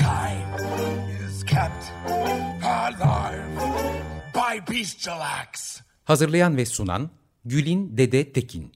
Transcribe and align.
Mankind 0.00 0.60
is 1.28 1.44
kept 1.44 1.92
alive 2.64 3.60
by 4.34 4.72
bestial 4.74 5.20
acts. 5.20 5.80
Hazırlayan 6.04 6.56
ve 6.56 6.66
sunan 6.66 7.10
Gülin 7.44 7.96
Dede 7.96 8.32
Tekin. 8.32 8.72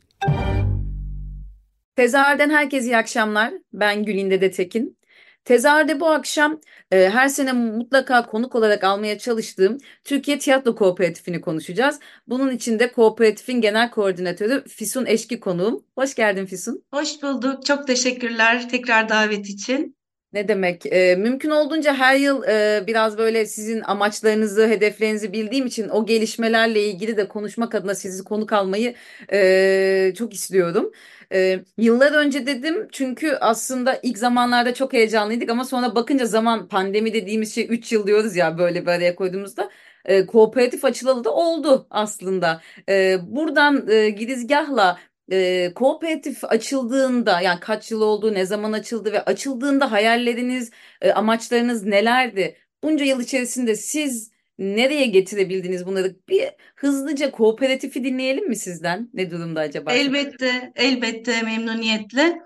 Tezahürden 1.97 2.51
herkese 2.51 2.87
iyi 2.87 2.97
akşamlar. 2.97 3.53
Ben 3.73 4.05
Gülin 4.05 4.31
Dede 4.31 4.51
Tekin. 4.51 4.99
Tezahürde 5.45 6.01
bu 6.01 6.09
akşam 6.09 6.61
e, 6.91 7.11
her 7.11 7.29
sene 7.29 7.53
mutlaka 7.53 8.27
konuk 8.27 8.55
olarak 8.55 8.85
almaya 8.85 9.19
çalıştığım 9.19 9.79
Türkiye 10.05 10.39
Tiyatro 10.39 10.75
Kooperatifini 10.75 11.41
konuşacağız. 11.41 12.01
Bunun 12.27 12.51
için 12.51 12.79
de 12.79 12.93
kooperatifin 12.93 13.61
genel 13.61 13.91
koordinatörü 13.91 14.65
Fisun 14.69 15.07
Eşki 15.07 15.41
konuğum. 15.41 15.85
Hoş 15.95 16.15
geldin 16.15 16.47
Fisun. 16.47 16.85
Hoş 16.95 17.23
bulduk. 17.23 17.67
Çok 17.67 17.87
teşekkürler 17.87 18.69
tekrar 18.69 19.09
davet 19.09 19.49
için. 19.49 20.00
Ne 20.33 20.49
demek? 20.49 20.87
E, 20.87 21.17
mümkün 21.17 21.51
olduğunca 21.51 21.95
her 21.95 22.17
yıl 22.17 22.43
e, 22.45 22.85
biraz 22.87 23.19
böyle 23.19 23.47
sizin 23.47 23.81
amaçlarınızı, 23.81 24.67
hedeflerinizi 24.69 25.33
bildiğim 25.33 25.67
için 25.67 25.89
o 25.89 26.07
gelişmelerle 26.07 26.83
ilgili 26.85 27.17
de 27.17 27.29
konuşmak 27.29 27.75
adına 27.75 27.95
sizi 27.95 28.25
konuk 28.25 28.53
almayı 28.53 28.95
e, 29.33 30.13
çok 30.19 30.35
istiyorum. 30.35 30.93
E, 31.33 31.61
yıllar 31.79 32.13
önce 32.13 32.47
dedim 32.47 32.89
çünkü 32.93 33.33
aslında 33.41 34.01
ilk 34.03 34.19
zamanlarda 34.19 34.75
çok 34.75 34.93
heyecanlıydık 34.93 35.51
ama 35.51 35.65
sonra 35.65 35.95
bakınca 35.95 36.27
zaman 36.27 36.69
pandemi 36.69 37.13
dediğimiz 37.15 37.55
şey 37.55 37.67
3 37.71 37.93
yıl 37.93 38.07
diyoruz 38.07 38.37
ya 38.37 38.59
böyle 38.59 38.83
bir 38.83 38.91
araya 38.91 39.15
koyduğumuzda 39.15 39.71
e, 40.05 40.27
kooperatif 40.27 40.85
açılalı 40.85 41.25
da 41.25 41.35
oldu 41.35 41.87
aslında. 41.91 42.61
E, 42.89 43.19
buradan 43.23 43.89
e, 43.89 44.11
girizgahla 44.11 44.99
e, 45.31 45.73
kooperatif 45.75 46.45
açıldığında 46.45 47.41
yani 47.41 47.61
kaç 47.61 47.91
yıl 47.91 48.01
oldu, 48.01 48.35
ne 48.35 48.47
zaman 48.47 48.73
açıldı 48.73 49.13
ve 49.13 49.25
açıldığında 49.25 49.93
hayalleriniz, 49.93 50.71
e, 51.01 51.13
amaçlarınız 51.13 51.85
nelerdi? 51.85 52.57
Bunca 52.83 53.05
yıl 53.05 53.21
içerisinde 53.21 53.77
siz 53.77 54.31
nereye 54.59 55.07
getirebildiniz 55.07 55.87
bunları? 55.87 56.17
Bir 56.29 56.49
hızlıca 56.77 57.31
kooperatifi 57.31 58.05
dinleyelim 58.05 58.49
mi 58.49 58.57
sizden? 58.57 59.11
Ne 59.15 59.31
durumda 59.31 59.61
acaba? 59.61 59.93
Elbette, 59.93 60.73
elbette 60.77 61.43
memnuniyetle. 61.43 62.41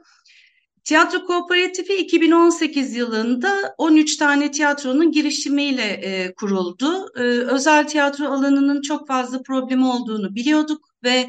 Tiyatro 0.84 1.26
Kooperatifi 1.26 1.96
2018 1.96 2.96
yılında 2.96 3.74
13 3.78 4.16
tane 4.16 4.50
tiyatronun 4.50 5.12
girişimiyle 5.12 5.82
e, 5.82 6.34
kuruldu. 6.34 7.12
E, 7.16 7.20
özel 7.22 7.88
tiyatro 7.88 8.24
alanının 8.26 8.82
çok 8.82 9.08
fazla 9.08 9.42
problemi 9.42 9.86
olduğunu 9.86 10.34
biliyorduk 10.34 10.88
ve 11.04 11.26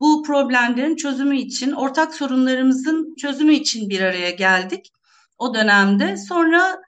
bu 0.00 0.22
problemlerin 0.22 0.96
çözümü 0.96 1.36
için, 1.36 1.72
ortak 1.72 2.14
sorunlarımızın 2.14 3.14
çözümü 3.14 3.54
için 3.54 3.90
bir 3.90 4.00
araya 4.00 4.30
geldik 4.30 4.92
o 5.38 5.54
dönemde. 5.54 6.16
Sonra 6.16 6.80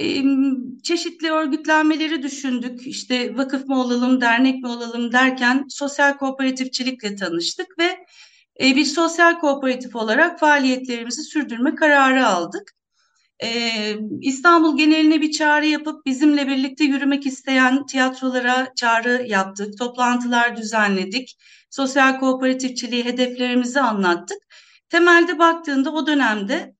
e, 0.00 0.22
çeşitli 0.82 1.30
örgütlenmeleri 1.30 2.22
düşündük. 2.22 2.86
İşte 2.86 3.36
vakıf 3.36 3.66
mı 3.66 3.80
olalım, 3.80 4.20
dernek 4.20 4.62
mi 4.62 4.68
olalım 4.68 5.12
derken 5.12 5.64
sosyal 5.68 6.16
kooperatifçilikle 6.16 7.16
tanıştık 7.16 7.78
ve 7.78 8.06
e, 8.60 8.76
bir 8.76 8.84
sosyal 8.84 9.38
kooperatif 9.38 9.96
olarak 9.96 10.40
faaliyetlerimizi 10.40 11.22
sürdürme 11.22 11.74
kararı 11.74 12.26
aldık. 12.26 12.74
Ee, 13.42 13.96
İstanbul 14.20 14.76
geneline 14.78 15.20
bir 15.20 15.32
çağrı 15.32 15.66
yapıp 15.66 16.06
bizimle 16.06 16.48
birlikte 16.48 16.84
yürümek 16.84 17.26
isteyen 17.26 17.86
tiyatrolara 17.86 18.72
çağrı 18.76 19.24
yaptık, 19.26 19.78
toplantılar 19.78 20.56
düzenledik, 20.56 21.36
sosyal 21.74 22.20
kooperatifçiliği 22.20 23.04
hedeflerimizi 23.04 23.80
anlattık. 23.80 24.38
Temelde 24.88 25.38
baktığında 25.38 25.92
o 25.92 26.06
dönemde 26.06 26.74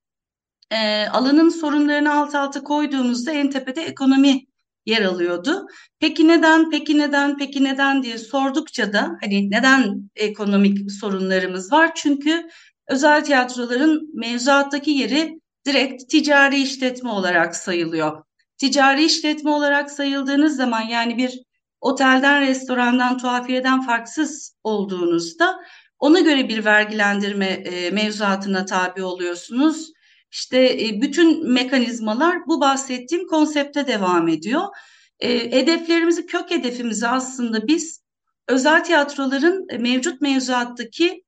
e, 0.70 1.06
alanın 1.06 1.48
sorunlarını 1.48 2.14
alt 2.14 2.34
alta 2.34 2.64
koyduğumuzda 2.64 3.32
en 3.32 3.50
tepede 3.50 3.82
ekonomi 3.82 4.46
yer 4.86 5.02
alıyordu. 5.02 5.66
Peki 6.00 6.28
neden, 6.28 6.70
peki 6.70 6.98
neden, 6.98 7.36
peki 7.38 7.64
neden 7.64 8.02
diye 8.02 8.18
sordukça 8.18 8.92
da 8.92 9.16
hani 9.20 9.50
neden 9.50 10.10
ekonomik 10.16 10.92
sorunlarımız 10.92 11.72
var? 11.72 11.94
Çünkü 11.94 12.48
özel 12.88 13.24
tiyatroların 13.24 14.10
mevzuattaki 14.14 14.90
yeri 14.90 15.40
direkt 15.66 16.10
ticari 16.10 16.62
işletme 16.62 17.10
olarak 17.10 17.56
sayılıyor. 17.56 18.24
Ticari 18.58 19.04
işletme 19.04 19.50
olarak 19.50 19.90
sayıldığınız 19.90 20.56
zaman 20.56 20.82
yani 20.82 21.16
bir 21.16 21.43
otelden, 21.84 22.40
restorandan, 22.40 23.18
tuhafiyeden 23.18 23.82
farksız 23.82 24.56
olduğunuzda 24.64 25.60
ona 25.98 26.20
göre 26.20 26.48
bir 26.48 26.64
vergilendirme 26.64 27.46
e, 27.46 27.90
mevzuatına 27.90 28.64
tabi 28.64 29.02
oluyorsunuz. 29.02 29.92
İşte 30.30 30.58
e, 30.58 31.00
bütün 31.00 31.52
mekanizmalar 31.52 32.46
bu 32.46 32.60
bahsettiğim 32.60 33.26
konsepte 33.26 33.86
devam 33.86 34.28
ediyor. 34.28 34.62
E, 35.20 35.52
hedeflerimizi, 35.52 36.26
kök 36.26 36.50
hedefimizi 36.50 37.08
aslında 37.08 37.68
biz 37.68 38.04
özel 38.48 38.84
tiyatroların 38.84 39.66
mevcut 39.80 40.20
mevzuattaki 40.20 41.24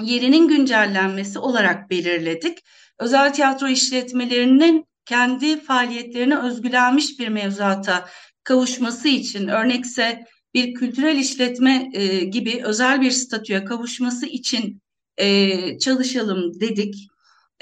yerinin 0.00 0.48
güncellenmesi 0.48 1.38
olarak 1.38 1.90
belirledik 1.90 2.58
özel 2.98 3.32
tiyatro 3.32 3.68
işletmelerinin 3.68 4.86
kendi 5.04 5.60
faaliyetlerine 5.60 6.38
özgülenmiş 6.38 7.18
bir 7.18 7.28
mevzuata 7.28 8.08
kavuşması 8.44 9.08
için 9.08 9.48
örnekse 9.48 10.24
bir 10.54 10.74
kültürel 10.74 11.16
işletme 11.16 11.90
e, 11.92 12.24
gibi 12.24 12.62
özel 12.64 13.00
bir 13.00 13.10
statüye 13.10 13.64
kavuşması 13.64 14.26
için 14.26 14.80
e, 15.16 15.78
çalışalım 15.78 16.60
dedik. 16.60 16.94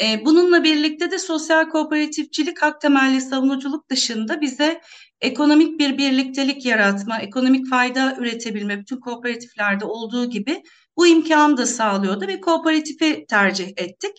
E, 0.03 0.25
bununla 0.25 0.65
birlikte 0.65 1.11
de 1.11 1.19
sosyal 1.19 1.69
kooperatifçilik, 1.69 2.63
hak 2.63 2.81
temelli 2.81 3.21
savunuculuk 3.21 3.89
dışında 3.91 4.41
bize 4.41 4.81
ekonomik 5.21 5.79
bir 5.79 5.99
birliktelik 5.99 6.67
yaratma, 6.67 7.19
ekonomik 7.19 7.69
fayda 7.71 8.17
üretebilme, 8.19 8.81
bütün 8.81 9.01
kooperatiflerde 9.01 9.85
olduğu 9.85 10.31
gibi 10.31 10.63
bu 10.97 11.07
imkanı 11.07 11.57
da 11.57 11.67
sağlıyordu 11.67 12.27
ve 12.27 12.41
kooperatifi 12.41 13.25
tercih 13.29 13.69
ettik. 13.77 14.13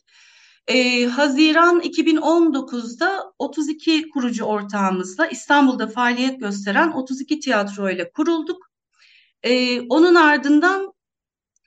E, 0.68 1.06
Haziran 1.06 1.82
2019'da 1.82 3.34
32 3.40 4.10
kurucu 4.10 4.44
ortağımızla 4.46 5.28
İstanbul'da 5.28 5.88
faaliyet 5.88 6.40
gösteren 6.40 6.92
32 6.92 7.40
tiyatro 7.40 7.90
ile 7.90 8.12
kurulduk. 8.12 8.72
E, 9.44 9.82
onun 9.82 10.16
ardından 10.16 10.94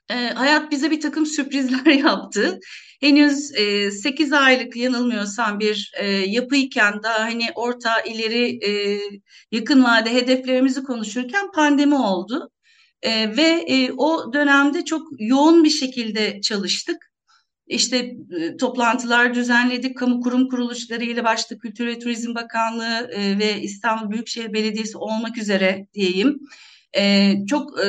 e, 0.09 0.13
hayat 0.13 0.71
bize 0.71 0.91
bir 0.91 1.01
takım 1.01 1.25
sürprizler 1.25 1.85
yaptı. 2.05 2.59
Henüz 3.01 3.55
e, 3.55 3.91
8 3.91 4.33
aylık 4.33 4.75
yanılmıyorsam 4.75 5.59
bir 5.59 5.91
e, 5.97 6.07
yapıyken 6.07 7.03
daha 7.03 7.19
hani 7.19 7.45
orta 7.55 8.01
ileri 8.01 8.65
e, 8.65 8.99
yakın 9.51 9.83
vade 9.83 10.13
hedeflerimizi 10.13 10.83
konuşurken 10.83 11.51
pandemi 11.51 11.95
oldu. 11.95 12.49
E, 13.01 13.37
ve 13.37 13.65
e, 13.67 13.91
o 13.91 14.33
dönemde 14.33 14.85
çok 14.85 15.07
yoğun 15.19 15.63
bir 15.63 15.69
şekilde 15.69 16.41
çalıştık 16.41 17.06
işte 17.67 17.97
e, 18.39 18.57
toplantılar 18.57 19.33
düzenledik. 19.33 19.97
Kamu 19.97 20.21
kurum 20.21 20.49
kuruluşlarıyla 20.49 21.23
başta 21.23 21.57
Kültür 21.57 21.87
ve 21.87 21.99
Turizm 21.99 22.35
Bakanlığı 22.35 23.09
e, 23.13 23.39
ve 23.39 23.61
İstanbul 23.61 24.11
Büyükşehir 24.11 24.53
Belediyesi 24.53 24.97
olmak 24.97 25.37
üzere 25.37 25.87
diyeyim. 25.93 26.39
E, 26.97 27.33
çok 27.49 27.79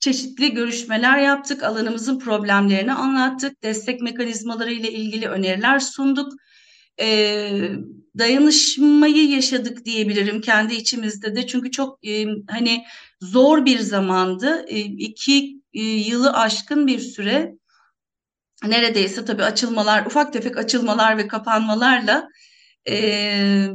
çeşitli 0.00 0.54
görüşmeler 0.54 1.18
yaptık. 1.18 1.62
Alanımızın 1.62 2.18
problemlerini 2.18 2.92
anlattık. 2.92 3.62
Destek 3.62 4.00
mekanizmaları 4.00 4.72
ile 4.72 4.92
ilgili 4.92 5.28
öneriler 5.28 5.78
sunduk. 5.78 6.32
Dayanışmayı 8.18 9.30
yaşadık 9.30 9.84
diyebilirim 9.84 10.40
kendi 10.40 10.74
içimizde 10.74 11.36
de. 11.36 11.46
Çünkü 11.46 11.70
çok 11.70 11.98
hani 12.50 12.84
zor 13.20 13.64
bir 13.64 13.78
zamandı. 13.78 14.64
E, 14.68 14.80
iki 14.80 15.60
yılı 16.08 16.32
aşkın 16.32 16.86
bir 16.86 16.98
süre 16.98 17.54
neredeyse 18.70 19.24
tabii 19.24 19.44
açılmalar, 19.44 20.06
ufak 20.06 20.32
tefek 20.32 20.58
açılmalar 20.58 21.18
ve 21.18 21.28
kapanmalarla 21.28 22.28
e, 22.88 23.68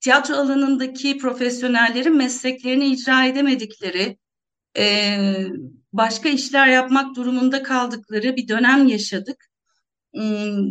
tiyatro 0.00 0.34
alanındaki 0.34 1.18
profesyonellerin 1.18 2.16
mesleklerini 2.16 2.86
icra 2.86 3.24
edemedikleri, 3.24 4.18
e, 4.78 5.16
başka 5.92 6.28
işler 6.28 6.68
yapmak 6.68 7.16
durumunda 7.16 7.62
kaldıkları 7.62 8.36
bir 8.36 8.48
dönem 8.48 8.86
yaşadık. 8.86 9.50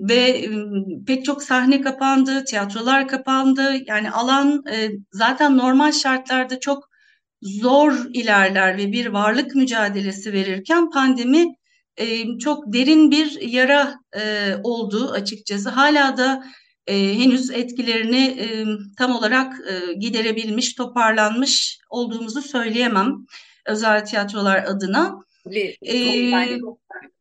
ve 0.10 0.50
pek 1.08 1.26
çok 1.26 1.44
sahne 1.44 1.82
kapandı, 1.82 2.46
tiyatrolar 2.46 3.08
kapandı. 3.08 3.74
Yani 3.88 4.12
alan 4.12 4.64
e, 4.72 4.90
zaten 5.12 5.58
normal 5.58 5.92
şartlarda 5.92 6.60
çok 6.60 6.90
zor 7.42 7.94
ilerler 8.14 8.78
ve 8.78 8.92
bir 8.92 9.06
varlık 9.06 9.56
mücadelesi 9.56 10.34
verirken 10.34 10.90
pandemi 10.90 11.56
çok 12.40 12.74
derin 12.74 13.12
bir 13.12 13.42
yara 13.42 13.96
oldu 14.64 15.12
açıkçası. 15.12 15.70
Hala 15.70 16.18
da 16.18 16.44
henüz 16.88 17.52
etkilerini 17.52 18.50
tam 18.98 19.12
olarak 19.12 19.54
giderebilmiş, 20.00 20.74
toparlanmış 20.74 21.80
olduğumuzu 21.90 22.42
söyleyemem 22.42 23.16
özel 23.66 24.06
tiyatrolar 24.06 24.64
adına. 24.64 25.16
Ee, 25.82 26.60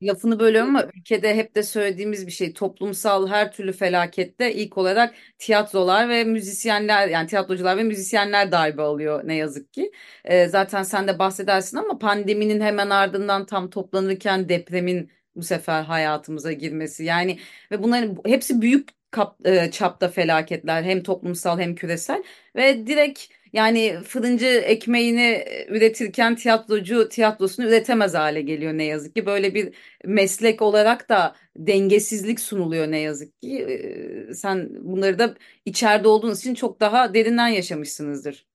lafını 0.02 0.40
bölüyorum 0.40 0.68
ama 0.76 0.84
ülkede 0.94 1.34
hep 1.36 1.54
de 1.54 1.62
söylediğimiz 1.62 2.26
bir 2.26 2.32
şey 2.32 2.52
toplumsal 2.52 3.28
her 3.28 3.52
türlü 3.52 3.72
felakette 3.72 4.54
ilk 4.54 4.78
olarak 4.78 5.14
tiyatrolar 5.38 6.08
ve 6.08 6.24
müzisyenler 6.24 7.08
yani 7.08 7.26
tiyatrocular 7.28 7.76
ve 7.76 7.82
müzisyenler 7.82 8.52
darbe 8.52 8.82
alıyor 8.82 9.22
ne 9.24 9.34
yazık 9.36 9.72
ki. 9.72 9.92
Ee, 10.24 10.48
zaten 10.48 10.82
sen 10.82 11.08
de 11.08 11.18
bahsedersin 11.18 11.76
ama 11.76 11.98
pandeminin 11.98 12.60
hemen 12.60 12.90
ardından 12.90 13.46
tam 13.46 13.70
toplanırken 13.70 14.48
depremin 14.48 15.10
bu 15.36 15.42
sefer 15.42 15.82
hayatımıza 15.82 16.52
girmesi 16.52 17.04
yani 17.04 17.38
ve 17.70 17.82
bunların 17.82 18.16
hepsi 18.26 18.60
büyük 18.60 18.88
kap, 19.10 19.46
e, 19.46 19.70
çapta 19.70 20.08
felaketler 20.08 20.82
hem 20.82 21.02
toplumsal 21.02 21.58
hem 21.60 21.74
küresel 21.74 22.22
ve 22.56 22.86
direkt 22.86 23.24
yani 23.52 23.98
fırıncı 24.04 24.46
ekmeğini 24.46 25.20
e, 25.20 25.66
üretirken 25.68 26.36
tiyatrocu 26.36 27.08
tiyatrosunu 27.08 27.66
üretemez 27.66 28.14
hale 28.14 28.42
geliyor 28.42 28.72
ne 28.72 28.84
yazık 28.84 29.14
ki. 29.14 29.26
Böyle 29.26 29.54
bir 29.54 29.74
meslek 30.04 30.62
olarak 30.62 31.08
da 31.08 31.36
dengesizlik 31.56 32.40
sunuluyor 32.40 32.90
ne 32.90 32.98
yazık 32.98 33.42
ki. 33.42 34.28
Sen 34.34 34.68
bunları 34.80 35.18
da 35.18 35.34
içeride 35.64 36.08
olduğunuz 36.08 36.38
için 36.40 36.54
çok 36.54 36.80
daha 36.80 37.14
derinden 37.14 37.48
yaşamışsınızdır. 37.48 38.46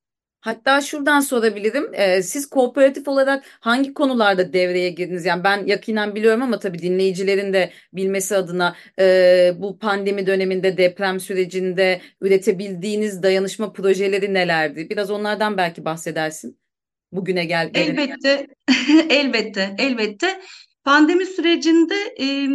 Hatta 0.44 0.82
şuradan 0.82 1.20
sorabilirim. 1.20 1.94
Ee, 1.94 2.22
siz 2.24 2.46
kooperatif 2.46 3.08
olarak 3.08 3.44
hangi 3.60 3.94
konularda 3.94 4.54
devreye 4.54 4.90
girdiniz? 4.90 5.26
Yani 5.26 5.44
ben 5.44 5.66
yakinen 5.66 6.16
biliyorum 6.16 6.42
ama 6.42 6.60
tabii 6.60 6.80
dinleyicilerin 6.80 7.54
de 7.54 7.72
bilmesi 7.94 8.36
adına 8.36 8.76
e, 9.00 9.52
bu 9.58 9.80
pandemi 9.80 10.28
döneminde 10.28 10.78
deprem 10.78 11.20
sürecinde 11.20 12.02
üretebildiğiniz 12.22 13.24
dayanışma 13.24 13.74
projeleri 13.74 14.34
nelerdi? 14.34 14.90
Biraz 14.90 15.12
onlardan 15.12 15.58
belki 15.58 15.86
bahsedersin. 15.86 16.60
Bugüne 17.12 17.46
gel. 17.46 17.72
Elbette, 17.74 18.48
elbette, 19.10 19.76
elbette. 19.78 20.42
Pandemi 20.84 21.26
sürecinde 21.26 21.96
e, 22.20 22.48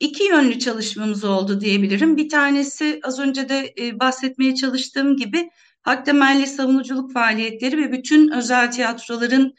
iki 0.00 0.24
yönlü 0.24 0.58
çalışmamız 0.58 1.24
oldu 1.24 1.60
diyebilirim. 1.60 2.16
Bir 2.16 2.28
tanesi 2.28 3.00
az 3.02 3.18
önce 3.18 3.48
de 3.48 3.74
e, 3.80 4.00
bahsetmeye 4.00 4.54
çalıştığım 4.54 5.16
gibi 5.16 5.50
hak 5.88 6.48
savunuculuk 6.48 7.12
faaliyetleri 7.12 7.78
ve 7.78 7.92
bütün 7.92 8.30
özel 8.30 8.70
tiyatroların 8.70 9.54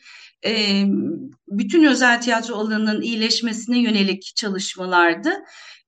e, 0.46 0.84
bütün 1.48 1.84
özel 1.84 2.22
tiyatro 2.22 2.56
alanının 2.56 3.02
iyileşmesine 3.02 3.80
yönelik 3.80 4.34
çalışmalardı. 4.36 5.34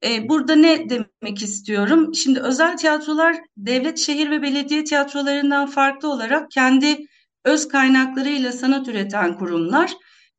E, 0.06 0.30
burada 0.30 0.56
ne 0.56 0.90
demek 0.90 1.42
istiyorum? 1.42 2.16
Şimdi 2.16 2.40
özel 2.40 2.78
tiyatrolar 2.78 3.38
devlet, 3.58 3.98
şehir 3.98 4.32
ve 4.32 4.42
belediye 4.42 4.84
tiyatrolarından 4.84 5.68
farklı 5.68 6.12
olarak 6.12 6.52
kendi 6.52 6.98
öz 7.46 7.68
kaynaklarıyla 7.68 8.52
sanat 8.52 8.88
üreten 8.88 9.38
kurumlar 9.38 9.92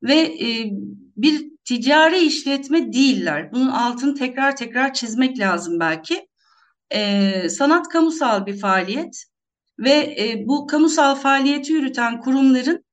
ve 0.02 0.18
e, 0.18 0.70
bir 1.16 1.52
ticari 1.64 2.18
işletme 2.18 2.92
değiller. 2.92 3.52
Bunun 3.52 3.68
altını 3.68 4.14
tekrar 4.14 4.56
tekrar 4.56 4.94
çizmek 4.94 5.38
lazım 5.38 5.80
belki. 5.80 6.26
E, 6.90 7.48
sanat 7.48 7.88
kamusal 7.88 8.46
bir 8.46 8.58
faaliyet 8.58 9.31
ve 9.82 10.16
e, 10.18 10.48
bu 10.48 10.66
kamusal 10.66 11.14
faaliyeti 11.14 11.72
yürüten 11.72 12.20
kurumların 12.20 12.84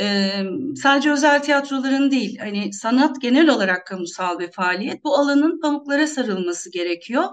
e, 0.00 0.32
sadece 0.76 1.10
özel 1.10 1.42
tiyatroların 1.42 2.10
değil, 2.10 2.38
hani 2.38 2.72
sanat 2.72 3.20
genel 3.20 3.48
olarak 3.48 3.86
kamusal 3.86 4.38
bir 4.38 4.52
faaliyet. 4.52 5.04
Bu 5.04 5.16
alanın 5.16 5.60
pamuklara 5.60 6.06
sarılması 6.06 6.70
gerekiyor. 6.70 7.24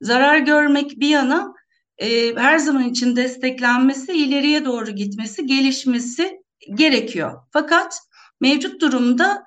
Zarar 0.00 0.38
görmek 0.38 1.00
bir 1.00 1.08
yana 1.08 1.54
e, 1.98 2.34
her 2.36 2.58
zaman 2.58 2.88
için 2.88 3.16
desteklenmesi, 3.16 4.12
ileriye 4.12 4.64
doğru 4.64 4.90
gitmesi, 4.90 5.46
gelişmesi 5.46 6.42
gerekiyor. 6.74 7.42
Fakat 7.50 7.98
mevcut 8.40 8.80
durumda 8.80 9.44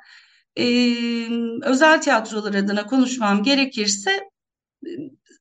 e, 0.56 0.66
özel 1.62 2.02
tiyatrolar 2.02 2.54
adına 2.54 2.86
konuşmam 2.86 3.44
gerekirse 3.44 4.33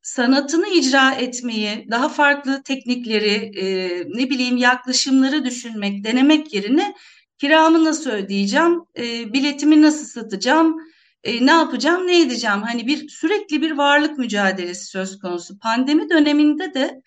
sanatını 0.03 0.69
icra 0.69 1.13
etmeyi, 1.15 1.87
daha 1.91 2.09
farklı 2.09 2.63
teknikleri, 2.63 3.59
e, 3.59 3.67
ne 4.09 4.31
bileyim 4.31 4.57
yaklaşımları 4.57 5.45
düşünmek, 5.45 6.05
denemek 6.05 6.55
yerine 6.55 6.95
kiramı 7.39 7.85
nasıl 7.85 8.11
ödeyeceğim, 8.11 8.81
e, 8.99 9.33
biletimi 9.33 9.83
nasıl 9.83 10.05
satacağım, 10.05 10.77
e, 11.25 11.47
ne 11.47 11.51
yapacağım, 11.51 12.07
ne 12.07 12.21
edeceğim? 12.21 12.63
Hani 12.63 12.87
bir 12.87 13.09
sürekli 13.09 13.63
bir 13.63 13.71
varlık 13.71 14.19
mücadelesi 14.19 14.85
söz 14.87 15.19
konusu. 15.19 15.59
Pandemi 15.59 16.11
döneminde 16.11 16.75
de 16.75 17.03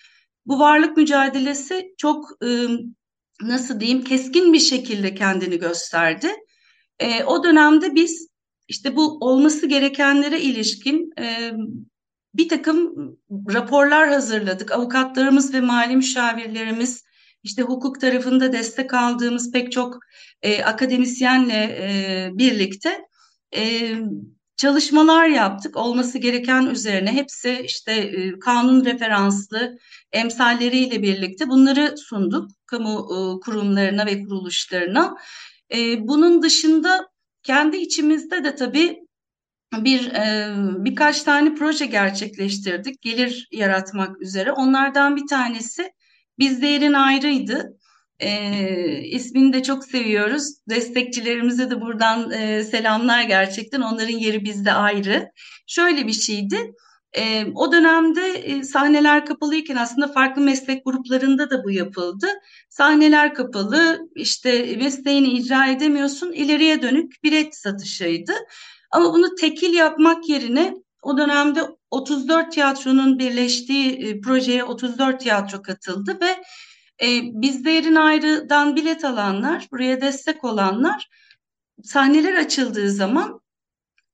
bu 0.46 0.60
varlık 0.60 0.98
mücadelesi 0.98 1.94
çok 1.98 2.30
e, 2.44 2.68
nasıl 3.42 3.80
diyeyim 3.80 4.04
keskin 4.04 4.54
bir 4.54 4.60
şekilde 4.60 5.16
kendini 5.16 5.60
gösterdi. 5.60 6.28
E, 7.00 7.24
o 7.24 7.44
dönemde 7.44 7.96
biz 7.96 8.28
işte 8.68 8.96
bu 8.96 9.18
olması 9.22 9.68
gerekenlere 9.68 10.42
ilişkin 10.42 11.14
e, 11.20 11.52
bir 12.38 12.50
takım 12.50 12.96
raporlar 13.54 14.10
hazırladık. 14.10 14.72
Avukatlarımız 14.72 15.54
ve 15.54 15.62
mali 15.62 15.96
müşavirlerimiz, 15.96 17.04
işte 17.44 17.62
hukuk 17.62 18.02
tarafında 18.02 18.54
destek 18.54 18.94
aldığımız 18.94 19.52
pek 19.52 19.72
çok 19.72 20.00
e, 20.42 20.64
akademisyenle 20.64 21.64
e, 21.64 22.30
birlikte 22.34 23.02
e, 23.56 23.96
çalışmalar 24.58 25.28
yaptık. 25.28 25.78
Olması 25.78 26.18
gereken 26.18 26.66
üzerine 26.66 27.12
hepsi 27.12 27.62
işte 27.66 27.92
e, 27.92 28.40
kanun 28.40 28.86
referanslı 28.86 29.78
emsalleriyle 30.12 31.02
birlikte 31.02 31.50
bunları 31.50 31.98
sunduk 31.98 32.50
kamu 32.66 32.90
e, 32.90 33.18
kurumlarına 33.46 34.06
ve 34.06 34.24
kuruluşlarına. 34.24 35.16
E, 35.76 36.08
bunun 36.08 36.42
dışında 36.42 37.08
kendi 37.44 37.78
içimizde 37.78 38.44
de 38.44 38.56
tabii 38.56 39.05
bir 39.84 40.14
e, 40.14 40.54
birkaç 40.86 41.24
tane 41.24 41.56
proje 41.56 41.86
gerçekleştirdik 41.86 43.02
gelir 43.02 43.48
yaratmak 43.52 44.22
üzere. 44.22 44.52
Onlardan 44.52 45.16
bir 45.16 45.28
tanesi 45.28 45.92
bizde 46.40 46.68
yerin 46.68 46.94
ayrıydı. 46.94 47.78
E, 48.20 49.02
ismini 49.02 49.54
de 49.54 49.64
çok 49.64 49.86
seviyoruz. 49.86 50.54
Destekçilerimize 50.70 51.70
de 51.70 51.82
buradan 51.82 52.32
e, 52.32 52.64
selamlar 52.64 53.22
gerçekten. 53.22 53.82
Onların 53.82 54.18
yeri 54.18 54.46
bizde 54.46 54.74
ayrı. 54.74 55.32
Şöyle 55.68 56.08
bir 56.08 56.14
şeydi. 56.14 56.74
E, 57.18 57.46
o 57.56 57.72
dönemde 57.72 58.28
e, 58.32 58.64
sahneler 58.64 59.26
kapalıyken 59.26 59.76
aslında 59.76 60.08
farklı 60.08 60.42
meslek 60.42 60.86
gruplarında 60.86 61.50
da 61.50 61.64
bu 61.64 61.72
yapıldı. 61.72 62.28
Sahneler 62.70 63.34
kapalı, 63.34 64.00
işte 64.16 64.76
mesleğini 64.78 65.28
icra 65.28 65.68
edemiyorsun, 65.68 66.32
ileriye 66.32 66.82
dönük 66.82 67.24
bilet 67.24 67.56
satışıydı. 67.56 68.34
Ama 68.92 69.14
bunu 69.14 69.36
tekil 69.36 69.74
yapmak 69.74 70.30
yerine 70.30 70.76
o 71.04 71.18
dönemde 71.18 71.62
34 71.92 72.52
tiyatronun 72.52 73.20
birleştiği 73.20 74.08
e, 74.08 74.22
projeye 74.22 74.64
34 74.64 75.20
tiyatro 75.20 75.62
katıldı 75.62 76.18
ve 76.22 76.44
e, 77.08 77.22
bizde 77.24 78.00
ayrıdan 78.00 78.76
bilet 78.76 79.06
alanlar, 79.06 79.68
buraya 79.72 80.02
destek 80.02 80.44
olanlar 80.44 81.10
sahneler 81.84 82.34
açıldığı 82.34 82.92
zaman 82.92 83.42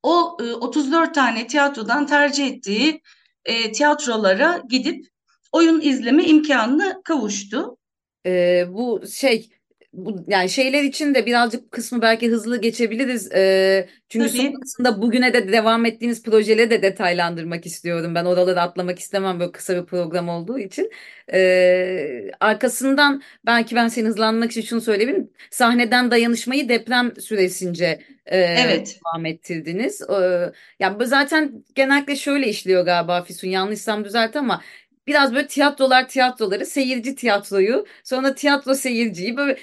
o 0.04 0.38
e, 0.42 0.54
34 0.54 1.14
tane 1.14 1.48
tiyatrodan 1.48 2.06
tercih 2.06 2.48
ettiği 2.48 3.02
e, 3.46 3.72
tiyatrolara 3.72 4.64
gidip 4.70 5.08
oyun 5.52 5.82
izleme 5.82 6.26
imkanına 6.26 7.02
kavuştu. 7.04 7.78
E, 8.26 8.66
bu 8.70 9.02
şey 9.12 9.50
bu 9.94 10.26
yani 10.28 10.50
şeyler 10.50 10.84
için 10.84 11.16
de 11.16 11.26
birazcık 11.26 11.72
kısmı 11.72 12.02
belki 12.02 12.30
hızlı 12.30 12.62
geçebiliriz. 12.62 13.32
Ee, 13.32 13.90
çünkü 14.10 14.28
Tabii. 14.28 14.38
sonrasında 14.38 15.02
bugüne 15.02 15.34
de 15.34 15.52
devam 15.52 15.86
ettiğiniz 15.86 16.24
projeleri 16.24 16.70
de 16.70 16.82
detaylandırmak 16.82 17.66
istiyorum. 17.66 18.16
Ben 18.16 18.26
oraları 18.26 18.62
atlamak 18.62 19.00
istemem 19.00 19.40
böyle 19.40 19.52
kısa 19.52 19.82
bir 19.82 19.86
program 19.86 20.30
olduğu 20.30 20.60
için. 20.60 20.92
Ee, 21.34 22.32
arkasından 22.40 23.22
belki 23.46 23.76
ben 23.76 23.88
seni 23.88 24.08
hızlanmak 24.08 24.52
için 24.52 24.62
şunu 24.62 24.82
söyleyeyim. 24.82 25.30
Sahneden 25.52 26.12
dayanışmayı 26.12 26.70
deprem 26.70 27.16
süresince 27.22 28.02
e, 28.26 28.38
evet. 28.38 29.00
devam 29.06 29.26
ettirdiniz. 29.26 30.02
Ee, 30.02 30.52
yani 30.80 31.06
zaten 31.06 31.64
genellikle 31.76 32.16
şöyle 32.16 32.48
işliyor 32.48 32.86
galiba 32.86 33.24
Füsun 33.24 33.48
yanlışsam 33.48 34.06
düzelt 34.06 34.36
ama 34.36 34.62
biraz 35.08 35.36
böyle 35.36 35.48
tiyatrolar 35.48 36.08
tiyatroları, 36.08 36.66
seyirci 36.66 37.16
tiyatroyu, 37.16 37.86
sonra 38.04 38.36
tiyatro 38.36 38.74
seyirciyi 38.74 39.38
böyle, 39.38 39.58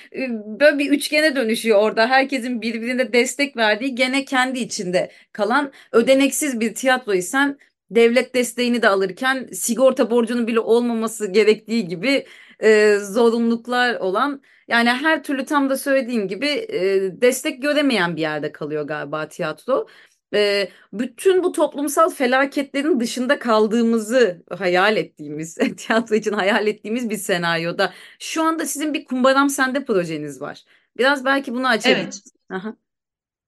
böyle 0.60 0.78
bir 0.78 0.90
üçgene 0.90 1.36
dönüşüyor 1.36 1.78
orada. 1.78 2.06
Herkesin 2.08 2.62
birbirine 2.62 3.12
destek 3.12 3.56
verdiği 3.56 3.94
gene 3.94 4.24
kendi 4.24 4.58
içinde 4.58 5.10
kalan 5.32 5.72
ödeneksiz 5.92 6.60
bir 6.60 6.74
tiyatroysan 6.74 7.58
devlet 7.90 8.34
desteğini 8.34 8.82
de 8.82 8.88
alırken 8.88 9.48
sigorta 9.52 10.10
borcunun 10.10 10.46
bile 10.46 10.60
olmaması 10.60 11.32
gerektiği 11.32 11.88
gibi 11.88 12.26
e, 12.62 12.96
zorunluluklar 12.98 13.94
olan 13.94 14.42
yani 14.68 14.90
her 14.90 15.22
türlü 15.22 15.44
tam 15.44 15.70
da 15.70 15.76
söylediğim 15.76 16.28
gibi 16.28 16.46
e, 16.46 16.80
destek 17.20 17.62
göremeyen 17.62 18.16
bir 18.16 18.20
yerde 18.20 18.52
kalıyor 18.52 18.86
galiba 18.86 19.28
tiyatro 19.28 19.86
e, 20.34 20.68
bütün 20.92 21.42
bu 21.42 21.52
toplumsal 21.52 22.10
felaketlerin 22.10 23.00
dışında 23.00 23.38
kaldığımızı 23.38 24.42
hayal 24.58 24.96
ettiğimiz, 24.96 25.54
tiyatro 25.76 26.14
için 26.14 26.32
hayal 26.32 26.66
ettiğimiz 26.66 27.10
bir 27.10 27.16
senaryoda 27.16 27.92
şu 28.18 28.42
anda 28.42 28.66
sizin 28.66 28.94
bir 28.94 29.04
Kumbaram 29.04 29.50
Sende 29.50 29.84
projeniz 29.84 30.40
var. 30.40 30.64
Biraz 30.98 31.24
belki 31.24 31.54
bunu 31.54 31.68
açabiliriz. 31.68 32.24
Evet. 32.50 32.62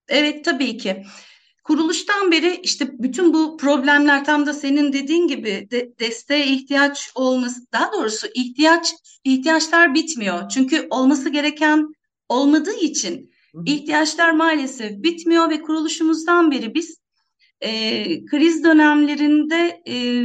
Evet 0.08 0.44
tabii 0.44 0.76
ki. 0.76 1.04
Kuruluştan 1.64 2.32
beri 2.32 2.60
işte 2.62 2.98
bütün 2.98 3.34
bu 3.34 3.56
problemler 3.56 4.24
tam 4.24 4.46
da 4.46 4.54
senin 4.54 4.92
dediğin 4.92 5.28
gibi 5.28 5.68
de, 5.70 5.92
desteğe 5.98 6.46
ihtiyaç 6.46 7.10
olması, 7.14 7.72
daha 7.72 7.92
doğrusu 7.92 8.26
ihtiyaç 8.34 8.94
ihtiyaçlar 9.24 9.94
bitmiyor. 9.94 10.48
Çünkü 10.48 10.86
olması 10.90 11.28
gereken 11.28 11.94
olmadığı 12.28 12.76
için 12.76 13.29
ihtiyaçlar 13.66 14.30
maalesef 14.30 15.02
bitmiyor 15.02 15.50
ve 15.50 15.62
kuruluşumuzdan 15.62 16.50
beri 16.50 16.74
biz 16.74 17.00
e, 17.60 18.24
kriz 18.24 18.64
dönemlerinde 18.64 19.82
e, 19.88 20.24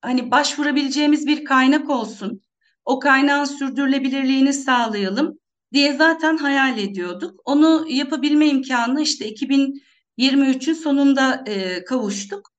hani 0.00 0.30
başvurabileceğimiz 0.30 1.26
bir 1.26 1.44
kaynak 1.44 1.90
olsun, 1.90 2.42
o 2.84 2.98
kaynağın 2.98 3.44
sürdürülebilirliğini 3.44 4.52
sağlayalım 4.52 5.38
diye 5.72 5.92
zaten 5.92 6.36
hayal 6.36 6.78
ediyorduk. 6.78 7.40
Onu 7.44 7.86
yapabilme 7.88 8.46
imkanı 8.46 9.02
işte 9.02 9.32
2023'ün 9.32 10.74
sonunda 10.74 11.44
e, 11.46 11.84
kavuştuk. 11.84 12.52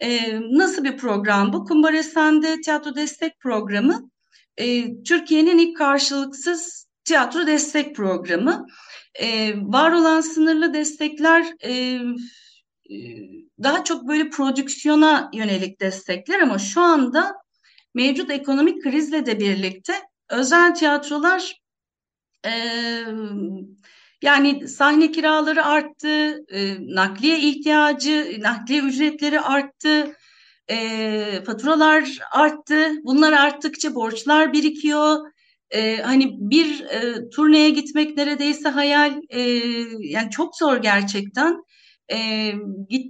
E, 0.00 0.40
nasıl 0.40 0.84
bir 0.84 0.96
program 0.96 1.52
bu? 1.52 1.64
Kumbaresen'de 1.64 2.60
tiyatro 2.60 2.94
destek 2.94 3.40
programı. 3.40 4.10
E, 4.56 4.84
Türkiye'nin 5.02 5.58
ilk 5.58 5.76
karşılıksız 5.76 6.86
tiyatro 7.04 7.46
destek 7.46 7.96
programı. 7.96 8.66
E, 9.14 9.52
var 9.56 9.92
olan 9.92 10.20
sınırlı 10.20 10.74
destekler 10.74 11.46
e, 11.64 11.70
e, 11.70 12.96
daha 13.62 13.84
çok 13.84 14.08
böyle 14.08 14.30
prodüksiyona 14.30 15.30
yönelik 15.34 15.80
destekler 15.80 16.40
ama 16.40 16.58
şu 16.58 16.80
anda 16.80 17.34
mevcut 17.94 18.30
ekonomik 18.30 18.82
krizle 18.82 19.26
de 19.26 19.40
birlikte 19.40 19.92
özel 20.30 20.74
tiyatrolar 20.74 21.60
e, 22.46 22.52
yani 24.22 24.68
sahne 24.68 25.12
kiraları 25.12 25.64
arttı, 25.66 26.44
e, 26.48 26.76
nakliye 26.80 27.40
ihtiyacı, 27.40 28.36
nakliye 28.40 28.82
ücretleri 28.82 29.40
arttı, 29.40 30.16
e, 30.68 31.42
faturalar 31.46 32.18
arttı. 32.30 32.92
Bunlar 33.04 33.32
arttıkça 33.32 33.94
borçlar 33.94 34.52
birikiyor 34.52 35.32
e, 35.72 35.96
hani 35.96 36.36
bir 36.38 36.80
e, 36.80 37.28
turneye 37.30 37.70
gitmek 37.70 38.16
neredeyse 38.16 38.68
hayal 38.68 39.20
e, 39.28 39.40
yani 40.00 40.30
çok 40.30 40.56
zor 40.56 40.76
gerçekten. 40.76 41.64
E, 42.12 42.52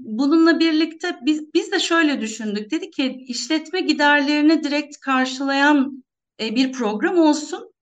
bununla 0.00 0.60
birlikte 0.60 1.18
biz 1.22 1.54
biz 1.54 1.72
de 1.72 1.80
şöyle 1.80 2.20
düşündük. 2.20 2.70
Dedi 2.70 2.90
ki 2.90 3.24
işletme 3.28 3.80
giderlerini 3.80 4.64
direkt 4.64 4.96
karşılayan 5.00 6.04
e, 6.40 6.56
bir 6.56 6.72
program 6.72 7.18
olsun. 7.18 7.72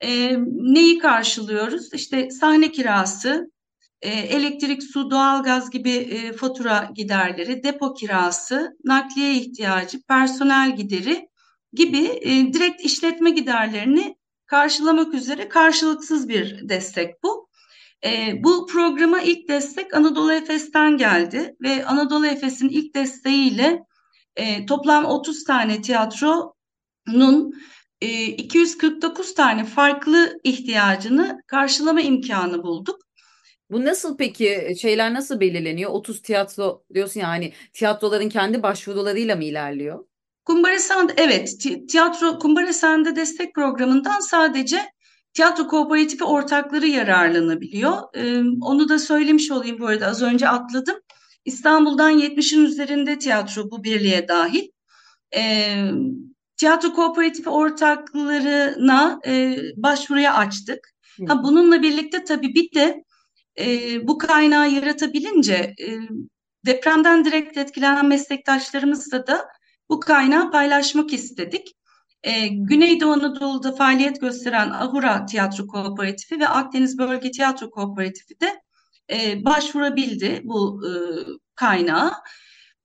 E, 0.00 0.36
neyi 0.48 0.98
karşılıyoruz? 0.98 1.94
İşte 1.94 2.30
sahne 2.30 2.72
kirası, 2.72 3.50
e, 4.02 4.10
elektrik, 4.10 4.82
su, 4.82 5.10
doğalgaz 5.10 5.70
gibi 5.70 5.90
e, 5.90 6.32
fatura 6.32 6.90
giderleri, 6.94 7.62
depo 7.62 7.94
kirası, 7.94 8.76
nakliye 8.84 9.34
ihtiyacı, 9.34 10.02
personel 10.02 10.76
gideri 10.76 11.28
gibi 11.72 12.06
e, 12.20 12.52
direkt 12.52 12.84
işletme 12.84 13.30
giderlerini 13.30 14.17
karşılamak 14.48 15.14
üzere 15.14 15.48
karşılıksız 15.48 16.28
bir 16.28 16.68
destek 16.68 17.22
bu. 17.22 17.48
E, 18.04 18.44
bu 18.44 18.66
programa 18.66 19.20
ilk 19.20 19.48
destek 19.48 19.94
Anadolu 19.94 20.32
Efes'ten 20.32 20.96
geldi 20.96 21.56
ve 21.62 21.84
Anadolu 21.84 22.26
Efes'in 22.26 22.68
ilk 22.68 22.94
desteğiyle 22.94 23.84
e, 24.36 24.66
toplam 24.66 25.04
30 25.04 25.44
tane 25.44 25.82
tiyatronun 25.82 27.52
e, 28.00 28.24
249 28.26 29.34
tane 29.34 29.64
farklı 29.64 30.38
ihtiyacını 30.44 31.42
karşılama 31.46 32.00
imkanı 32.00 32.62
bulduk. 32.62 33.08
Bu 33.70 33.84
nasıl 33.84 34.16
peki 34.16 34.74
şeyler 34.80 35.14
nasıl 35.14 35.40
belirleniyor? 35.40 35.90
30 35.90 36.22
tiyatro 36.22 36.84
diyorsun 36.94 37.20
ya 37.20 37.28
hani 37.28 37.52
tiyatroların 37.72 38.28
kendi 38.28 38.62
başvurularıyla 38.62 39.36
mı 39.36 39.44
ilerliyor? 39.44 40.04
Kumbaresan 40.48 41.10
evet 41.16 41.60
tiyatro 41.88 42.38
Kumbaresan'da 42.38 43.16
destek 43.16 43.54
programından 43.54 44.20
sadece 44.20 44.82
tiyatro 45.34 45.66
kooperatifi 45.66 46.24
ortakları 46.24 46.86
yararlanabiliyor. 46.86 47.98
Ee, 48.14 48.42
onu 48.60 48.88
da 48.88 48.98
söylemiş 48.98 49.50
olayım 49.50 49.80
bu 49.80 49.86
arada 49.86 50.06
az 50.06 50.22
önce 50.22 50.48
atladım. 50.48 50.96
İstanbul'dan 51.44 52.18
70'in 52.18 52.64
üzerinde 52.64 53.18
tiyatro 53.18 53.70
bu 53.70 53.84
birliğe 53.84 54.28
dahil. 54.28 54.68
Ee, 55.36 55.90
tiyatro 56.56 56.92
kooperatifi 56.92 57.50
ortaklarına 57.50 59.20
e, 59.26 59.56
başvuruya 59.76 60.34
açtık. 60.34 60.94
Ha, 61.28 61.42
bununla 61.42 61.82
birlikte 61.82 62.24
tabii 62.24 62.54
bir 62.54 62.74
de 62.74 63.04
e, 63.60 63.66
bu 64.08 64.18
kaynağı 64.18 64.70
yaratabilince 64.70 65.74
e, 65.80 65.88
depremden 66.66 67.24
direkt 67.24 67.56
etkilenen 67.56 68.06
meslektaşlarımızla 68.06 69.26
da 69.26 69.48
bu 69.88 70.00
kaynağı 70.00 70.50
paylaşmak 70.50 71.12
istedik. 71.12 71.74
Ee, 72.22 72.48
Güneydoğu 72.48 73.12
Anadolu'da 73.12 73.72
faaliyet 73.72 74.20
gösteren 74.20 74.70
Ahura 74.70 75.26
Tiyatro 75.26 75.66
Kooperatifi 75.66 76.40
ve 76.40 76.48
Akdeniz 76.48 76.98
Bölge 76.98 77.30
Tiyatro 77.30 77.70
Kooperatifi 77.70 78.40
de 78.40 78.62
e, 79.10 79.44
başvurabildi 79.44 80.40
bu 80.44 80.82
e, 80.86 80.90
kaynağa, 81.54 82.22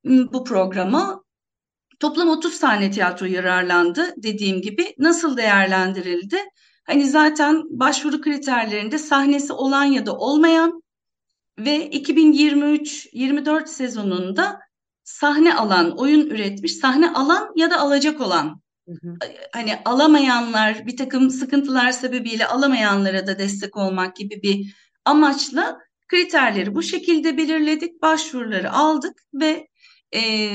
bu 0.05 0.43
programa. 0.43 1.23
Toplam 1.99 2.29
30 2.29 2.59
tane 2.59 2.91
tiyatro 2.91 3.25
yararlandı 3.25 4.13
dediğim 4.17 4.61
gibi. 4.61 4.95
Nasıl 4.97 5.37
değerlendirildi? 5.37 6.37
Hani 6.83 7.09
zaten 7.09 7.63
başvuru 7.69 8.21
kriterlerinde 8.21 8.97
sahnesi 8.97 9.53
olan 9.53 9.83
ya 9.83 10.05
da 10.05 10.17
olmayan 10.17 10.83
ve 11.59 11.89
2023-24 11.89 13.67
sezonunda 13.67 14.59
sahne 15.03 15.55
alan, 15.55 15.97
oyun 15.97 16.29
üretmiş, 16.29 16.75
sahne 16.75 17.13
alan 17.13 17.51
ya 17.55 17.71
da 17.71 17.79
alacak 17.79 18.21
olan. 18.21 18.61
Hı 18.87 18.91
hı. 18.91 19.15
Hani 19.53 19.79
alamayanlar, 19.85 20.87
bir 20.87 20.97
takım 20.97 21.29
sıkıntılar 21.29 21.91
sebebiyle 21.91 22.47
alamayanlara 22.47 23.27
da 23.27 23.39
destek 23.39 23.77
olmak 23.77 24.15
gibi 24.15 24.41
bir 24.43 24.75
amaçla 25.05 25.79
kriterleri 26.07 26.75
bu 26.75 26.83
şekilde 26.83 27.37
belirledik, 27.37 28.01
başvuruları 28.01 28.71
aldık 28.71 29.23
ve 29.33 29.67
e, 30.15 30.51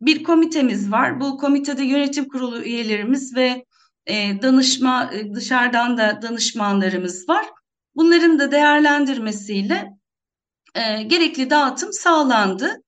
bir 0.00 0.22
komitemiz 0.24 0.92
var. 0.92 1.20
Bu 1.20 1.38
komitede 1.38 1.82
yönetim 1.82 2.28
kurulu 2.28 2.62
üyelerimiz 2.62 3.36
ve 3.36 3.64
e, 4.06 4.42
danışma 4.42 5.10
dışarıdan 5.34 5.98
da 5.98 6.22
danışmanlarımız 6.22 7.28
var. 7.28 7.46
Bunların 7.94 8.38
da 8.38 8.50
değerlendirmesiyle 8.52 9.90
e, 10.74 11.02
gerekli 11.02 11.50
dağıtım 11.50 11.92
sağlandı. 11.92 12.82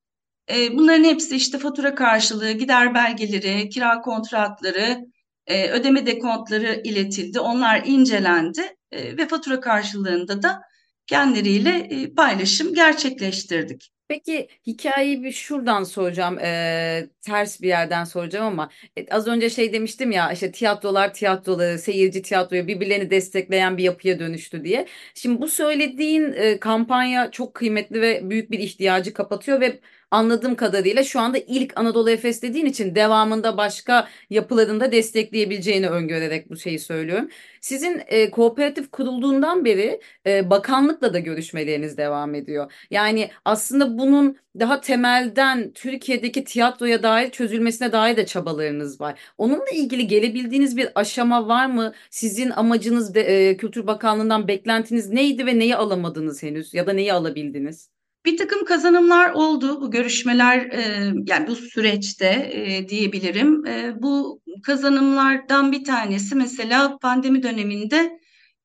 E, 0.55 0.77
bunların 0.79 1.05
hepsi 1.05 1.37
işte 1.37 1.59
fatura 1.59 1.95
karşılığı, 1.95 2.53
gider 2.53 2.95
belgeleri, 2.95 3.69
kira 3.69 4.01
kontratları, 4.01 4.99
e, 5.47 5.71
ödeme 5.71 6.07
dekontları 6.07 6.81
iletildi. 6.85 7.41
Onlar 7.41 7.83
incelendi 7.87 8.61
e, 8.93 9.17
ve 9.17 9.29
fatura 9.29 9.61
karşılığında 9.61 10.43
da 10.43 10.63
kendileriyle 11.07 11.71
e, 11.71 12.15
paylaşım 12.15 12.75
gerçekleştirdik. 12.75 13.91
Peki 14.09 14.49
hikayeyi 14.67 15.23
bir 15.23 15.33
şuradan 15.33 15.85
soracağım, 15.85 16.39
e, 16.39 17.09
ters 17.21 17.63
bir 17.63 17.69
yerden 17.69 18.05
soracağım 18.05 18.47
ama 18.47 18.71
e, 18.97 19.07
az 19.11 19.27
önce 19.27 19.51
şey 19.51 19.73
demiştim 19.73 20.11
ya 20.11 20.33
işte 20.33 20.53
tiyatrolar 20.53 21.15
tiyatroları, 21.15 21.79
seyirci 21.79 22.23
tiyatroyu 22.23 22.67
birbirlerini 22.67 23.11
destekleyen 23.11 23.77
bir 23.79 23.83
yapıya 23.83 24.19
dönüştü 24.19 24.65
diye. 24.65 24.87
Şimdi 25.15 25.41
bu 25.41 25.49
söylediğin 25.49 26.33
e, 26.33 26.61
kampanya 26.61 27.31
çok 27.31 27.55
kıymetli 27.55 28.01
ve 28.01 28.31
büyük 28.31 28.51
bir 28.51 28.59
ihtiyacı 28.59 29.15
kapatıyor 29.15 29.61
ve 29.61 29.81
anladığım 30.11 30.55
kadarıyla 30.55 31.05
şu 31.05 31.21
anda 31.21 31.39
ilk 31.39 31.79
Anadolu 31.79 32.11
Efes 32.11 32.43
dediğin 32.43 32.67
için 32.67 32.95
devamında 32.95 33.57
başka 33.57 34.09
yapılarında 34.31 34.93
destekleyebileceğini 34.93 35.89
öngörerek 35.89 36.51
bu 36.51 36.57
şeyi 36.57 36.79
söylüyorum. 36.79 37.29
Sizin 37.61 38.03
e, 38.07 38.31
kooperatif 38.31 38.91
kurulduğundan 38.91 39.65
beri 39.65 40.01
e, 40.27 40.51
bakanlıkla 40.51 41.13
da 41.15 41.19
görüşmeleriniz 41.19 41.97
devam 41.97 42.35
ediyor. 42.35 42.73
Yani 42.91 43.31
aslında 43.45 43.99
bunun 43.99 44.37
daha 44.59 44.81
temelden 44.81 45.73
Türkiye'deki 45.73 46.45
tiyatroya 46.45 47.03
dair 47.03 47.31
çözülmesine 47.31 47.93
dair 47.93 48.17
de 48.17 48.27
çabalarınız 48.27 49.01
var. 49.01 49.21
Onunla 49.39 49.71
ilgili 49.75 50.07
gelebildiğiniz 50.07 50.77
bir 50.77 50.89
aşama 50.95 51.49
var 51.49 51.67
mı? 51.67 51.93
Sizin 52.11 52.51
amacınız 52.51 53.15
de, 53.15 53.21
e, 53.21 53.57
Kültür 53.57 53.87
Bakanlığı'ndan 53.87 54.49
beklentiniz 54.49 55.11
neydi 55.11 55.47
ve 55.47 55.59
neyi 55.59 55.77
alamadınız 55.77 56.43
henüz 56.43 56.75
ya 56.75 56.87
da 56.87 56.93
neyi 56.93 57.13
alabildiniz? 57.13 58.00
Bir 58.25 58.37
takım 58.37 58.65
kazanımlar 58.65 59.31
oldu 59.31 59.81
bu 59.81 59.91
görüşmeler 59.91 60.59
e, 60.59 61.13
yani 61.27 61.47
bu 61.47 61.57
süreçte 61.57 62.51
e, 62.53 62.89
diyebilirim. 62.89 63.67
E, 63.67 64.03
bu 64.03 64.41
kazanımlardan 64.63 65.73
bir 65.73 65.85
tanesi 65.85 66.35
mesela 66.35 66.99
pandemi 66.99 67.43
döneminde 67.43 68.21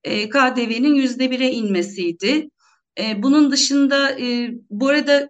KDV'nin 0.06 0.96
yüzde 0.96 1.32
bire 1.32 1.52
inmesiydi. 1.52 2.50
Bunun 3.18 3.52
dışında 3.52 4.18
bu 4.70 4.88
arada 4.88 5.30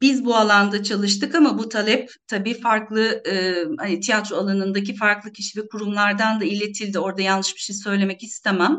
biz 0.00 0.24
bu 0.24 0.36
alanda 0.36 0.82
çalıştık 0.82 1.34
ama 1.34 1.58
bu 1.58 1.68
talep 1.68 2.10
tabii 2.26 2.60
farklı 2.60 3.22
e, 3.30 3.64
hani 3.78 4.00
tiyatro 4.00 4.36
alanındaki 4.36 4.94
farklı 4.94 5.32
kişi 5.32 5.60
ve 5.60 5.68
kurumlardan 5.68 6.40
da 6.40 6.44
iletildi. 6.44 6.98
Orada 6.98 7.22
yanlış 7.22 7.54
bir 7.54 7.60
şey 7.60 7.76
söylemek 7.76 8.22
istemem. 8.22 8.78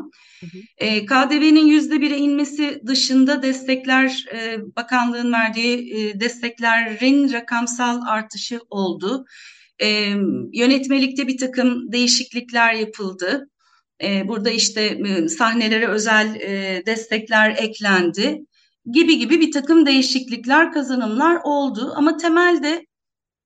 E, 0.78 1.06
KDV'nin 1.06 1.66
yüzde 1.66 2.00
bire 2.00 2.16
inmesi 2.16 2.80
dışında 2.86 3.42
destekler 3.42 4.24
e, 4.32 4.58
bakanlığın 4.76 5.32
verdiği 5.32 5.94
e, 5.94 6.20
desteklerin 6.20 7.32
rakamsal 7.32 8.02
artışı 8.06 8.60
oldu. 8.70 9.24
E, 9.82 9.88
yönetmelikte 10.52 11.28
bir 11.28 11.38
takım 11.38 11.92
değişiklikler 11.92 12.74
yapıldı. 12.74 13.48
E, 14.02 14.28
burada 14.28 14.50
işte 14.50 14.82
e, 14.82 15.28
sahnelere 15.28 15.88
özel 15.88 16.34
e, 16.34 16.82
destekler 16.86 17.56
eklendi 17.58 18.44
gibi 18.92 19.18
gibi 19.18 19.40
bir 19.40 19.52
takım 19.52 19.86
değişiklikler, 19.86 20.72
kazanımlar 20.72 21.40
oldu. 21.44 21.92
Ama 21.96 22.16
temelde 22.16 22.86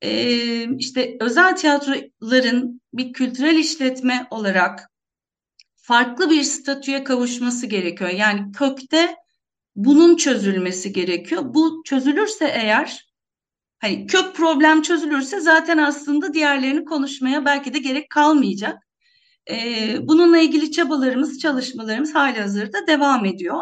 e, 0.00 0.76
işte 0.76 1.16
özel 1.20 1.56
tiyatroların 1.56 2.80
bir 2.94 3.12
kültürel 3.12 3.56
işletme 3.56 4.26
olarak 4.30 4.90
farklı 5.74 6.30
bir 6.30 6.42
statüye 6.42 7.04
kavuşması 7.04 7.66
gerekiyor. 7.66 8.10
Yani 8.10 8.52
kökte 8.52 9.16
bunun 9.76 10.16
çözülmesi 10.16 10.92
gerekiyor. 10.92 11.42
Bu 11.54 11.82
çözülürse 11.84 12.44
eğer 12.44 13.08
hani 13.78 14.06
kök 14.06 14.34
problem 14.34 14.82
çözülürse 14.82 15.40
zaten 15.40 15.78
aslında 15.78 16.34
diğerlerini 16.34 16.84
konuşmaya 16.84 17.44
belki 17.44 17.74
de 17.74 17.78
gerek 17.78 18.10
kalmayacak. 18.10 18.82
Ee, 19.50 19.96
bununla 20.02 20.38
ilgili 20.38 20.72
çabalarımız, 20.72 21.38
çalışmalarımız 21.38 22.14
hali 22.14 22.40
hazırda 22.40 22.86
devam 22.86 23.24
ediyor. 23.24 23.56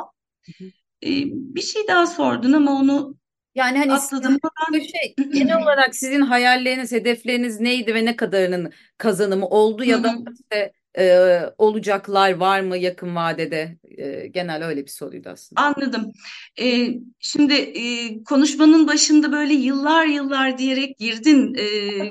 Hı 0.47 0.65
hı. 0.65 0.71
Bir 1.02 1.62
şey 1.62 1.88
daha 1.88 2.07
sordun 2.07 2.52
ama 2.52 2.73
onu 2.73 3.16
yani 3.54 3.78
hani 3.78 3.92
atladım. 3.92 4.38
Ben... 4.73 4.78
Şey, 4.78 5.14
genel 5.33 5.62
olarak 5.62 5.97
sizin 5.97 6.21
hayalleriniz, 6.21 6.92
hedefleriniz 6.92 7.61
neydi 7.61 7.95
ve 7.95 8.04
ne 8.04 8.16
kadarının 8.16 8.73
kazanımı 8.99 9.49
oldu 9.49 9.85
ya 9.85 10.04
da 10.04 10.14
işte 10.40 10.73
e, 10.99 11.38
olacaklar 11.59 12.37
var 12.37 12.61
mı 12.61 12.76
yakın 12.76 13.16
vadede? 13.16 13.76
E, 13.99 14.26
genel 14.26 14.64
öyle 14.64 14.85
bir 14.85 14.90
soruydu 14.90 15.28
aslında. 15.28 15.61
Anladım. 15.62 16.12
E, 16.61 16.88
şimdi 17.18 17.54
e, 17.54 17.85
konuşmanın 18.25 18.88
başında 18.88 19.32
böyle 19.32 19.54
yıllar 19.54 20.06
yıllar 20.06 20.59
diyerek 20.59 20.99
girdin 20.99 21.54
e, 21.54 21.64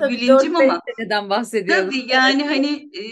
Gülincim 0.07 0.55
ama. 0.55 0.81
seneden 0.97 1.29
bahsediyorum. 1.29 1.85
Tabii 1.85 2.05
yani 2.11 2.47
hani 2.47 2.89
e, 2.97 3.03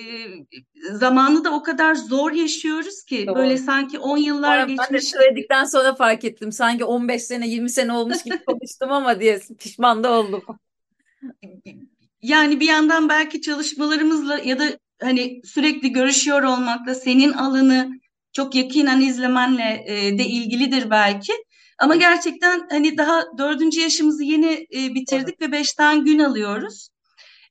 zamanı 0.92 1.44
da 1.44 1.54
o 1.54 1.64
kadar 1.64 1.96
zor 1.96 2.32
yaşıyoruz 2.32 3.04
ki 3.04 3.28
Doğru. 3.28 3.36
böyle 3.36 3.58
sanki 3.58 4.00
10 4.00 4.18
yıllar 4.18 4.60
Sonra 4.60 4.66
geçmiş. 4.66 4.88
Ben 4.90 4.98
de 4.98 5.02
söyledikten 5.02 5.64
sonra 5.64 5.96
fark 5.96 6.24
ettim. 6.24 6.52
Sanki 6.52 6.84
15 6.86 7.24
sene 7.24 7.48
20 7.48 7.70
sene 7.70 7.94
olmuş 7.94 8.24
gibi 8.24 8.38
konuştum 8.46 8.92
ama 8.92 9.20
diye 9.20 9.40
pişman 9.60 10.04
da 10.04 10.12
oldum. 10.12 10.44
Yani 12.22 12.60
bir 12.60 12.68
yandan 12.68 13.10
belki 13.10 13.42
çalışmalarımızla 13.42 14.40
ya 14.40 14.60
da 14.60 14.80
hani 15.02 15.42
sürekli 15.46 15.92
görüşüyor 15.92 16.44
olmakla 16.44 16.96
senin 16.96 17.34
alanı 17.34 17.90
çok 18.34 18.56
yakinen 18.56 19.02
izlemenle 19.02 19.84
e, 19.88 20.18
de 20.20 20.26
ilgilidir 20.26 20.90
belki. 20.90 21.34
Ama 21.80 21.96
gerçekten 21.96 22.68
hani 22.70 22.98
daha 22.98 23.24
dördüncü 23.38 23.82
yaşımızı 23.82 24.24
yeni 24.24 24.68
e, 24.76 24.96
bitirdik 24.96 25.36
evet. 25.40 25.42
ve 25.42 25.52
beşten 25.52 26.06
gün 26.06 26.20
alıyoruz. 26.20 26.90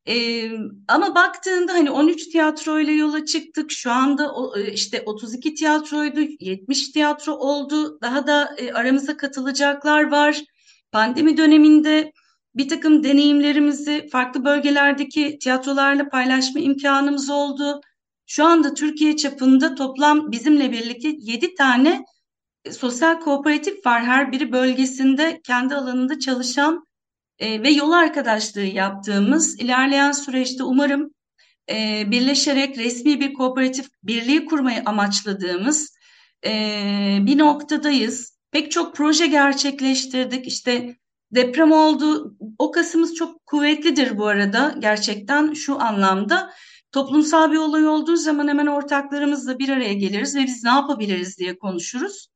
E, 0.08 0.48
ama 0.88 1.14
baktığında 1.14 1.72
hani 1.72 1.90
13 1.90 2.28
tiyatroyla 2.28 2.92
yola 2.92 3.24
çıktık. 3.24 3.72
Şu 3.72 3.90
anda 3.90 4.34
o, 4.34 4.58
e, 4.58 4.72
işte 4.72 5.02
32 5.06 5.54
tiyatroydu, 5.54 6.20
70 6.40 6.88
tiyatro 6.90 7.32
oldu. 7.32 8.00
Daha 8.02 8.26
da 8.26 8.54
e, 8.58 8.72
aramıza 8.72 9.16
katılacaklar 9.16 10.10
var. 10.10 10.44
Pandemi 10.92 11.36
döneminde 11.36 12.12
bir 12.56 12.68
takım 12.68 13.04
deneyimlerimizi 13.04 14.08
farklı 14.08 14.44
bölgelerdeki 14.44 15.38
tiyatrolarla 15.38 16.08
paylaşma 16.08 16.60
imkanımız 16.60 17.30
oldu. 17.30 17.80
Şu 18.26 18.44
anda 18.44 18.74
Türkiye 18.74 19.16
çapında 19.16 19.74
toplam 19.74 20.32
bizimle 20.32 20.72
birlikte 20.72 21.08
7 21.18 21.54
tane 21.54 22.04
e, 22.64 22.72
sosyal 22.72 23.20
kooperatif 23.20 23.86
var. 23.86 24.04
Her 24.04 24.32
biri 24.32 24.52
bölgesinde 24.52 25.40
kendi 25.44 25.74
alanında 25.74 26.18
çalışan 26.18 26.86
e, 27.38 27.62
ve 27.62 27.70
yol 27.70 27.92
arkadaşlığı 27.92 28.60
yaptığımız 28.60 29.60
ilerleyen 29.60 30.12
süreçte 30.12 30.62
umarım 30.62 31.10
e, 31.70 32.04
birleşerek 32.10 32.78
resmi 32.78 33.20
bir 33.20 33.34
kooperatif 33.34 33.86
birliği 34.02 34.44
kurmayı 34.44 34.82
amaçladığımız 34.86 35.96
bir 37.20 37.38
noktadayız. 37.38 38.38
Pek 38.50 38.70
çok 38.70 38.96
proje 38.96 39.26
gerçekleştirdik. 39.26 40.46
İşte 40.46 40.96
Deprem 41.30 41.72
oldu. 41.72 42.36
O 42.58 42.70
kasımız 42.70 43.14
çok 43.14 43.46
kuvvetlidir 43.46 44.18
bu 44.18 44.26
arada 44.26 44.74
gerçekten 44.78 45.52
şu 45.52 45.80
anlamda. 45.80 46.52
Toplumsal 46.92 47.52
bir 47.52 47.56
olay 47.56 47.88
olduğu 47.88 48.16
zaman 48.16 48.48
hemen 48.48 48.66
ortaklarımızla 48.66 49.58
bir 49.58 49.68
araya 49.68 49.92
geliriz 49.92 50.36
ve 50.36 50.44
biz 50.44 50.64
ne 50.64 50.70
yapabiliriz 50.70 51.38
diye 51.38 51.58
konuşuruz. 51.58 52.28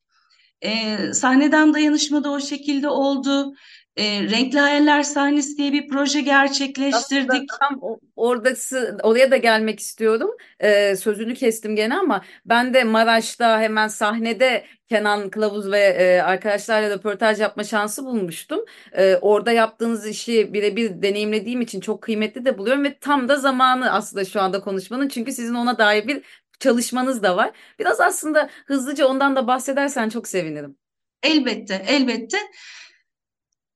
Ee, 0.62 1.12
sahneden 1.12 1.74
dayanışma 1.74 2.24
da 2.24 2.30
o 2.30 2.40
şekilde 2.40 2.88
oldu. 2.88 3.54
E, 4.00 4.22
Renkli 4.30 4.58
Hayaller 4.58 5.02
Sahnesi 5.02 5.56
diye 5.56 5.72
bir 5.72 5.88
proje 5.88 6.20
gerçekleştirdik. 6.20 7.30
Aslında 7.30 7.58
tam 7.60 7.80
oradası, 8.16 8.98
oraya 9.02 9.30
da 9.30 9.36
gelmek 9.36 9.80
istiyorum. 9.80 10.30
Ee, 10.60 10.96
sözünü 10.96 11.34
kestim 11.34 11.76
gene 11.76 11.94
ama 11.94 12.24
ben 12.44 12.74
de 12.74 12.84
Maraş'ta 12.84 13.60
hemen 13.60 13.88
sahnede 13.88 14.64
Kenan 14.88 15.30
Kılavuz 15.30 15.70
ve 15.70 15.80
e, 15.80 16.20
arkadaşlarla 16.20 16.90
röportaj 16.90 17.40
yapma 17.40 17.64
şansı 17.64 18.04
bulmuştum. 18.04 18.60
E, 18.92 19.16
orada 19.16 19.52
yaptığınız 19.52 20.06
işi 20.06 20.52
birebir 20.54 21.02
deneyimlediğim 21.02 21.60
için 21.60 21.80
çok 21.80 22.02
kıymetli 22.02 22.44
de 22.44 22.58
buluyorum 22.58 22.84
ve 22.84 22.98
tam 22.98 23.28
da 23.28 23.36
zamanı 23.36 23.92
aslında 23.92 24.24
şu 24.24 24.40
anda 24.40 24.60
konuşmanın. 24.60 25.08
Çünkü 25.08 25.32
sizin 25.32 25.54
ona 25.54 25.78
dair 25.78 26.08
bir 26.08 26.22
çalışmanız 26.60 27.22
da 27.22 27.36
var. 27.36 27.50
Biraz 27.78 28.00
aslında 28.00 28.50
hızlıca 28.66 29.06
ondan 29.06 29.36
da 29.36 29.46
bahsedersen 29.46 30.08
çok 30.08 30.28
sevinirim. 30.28 30.76
Elbette, 31.22 31.84
elbette. 31.88 32.38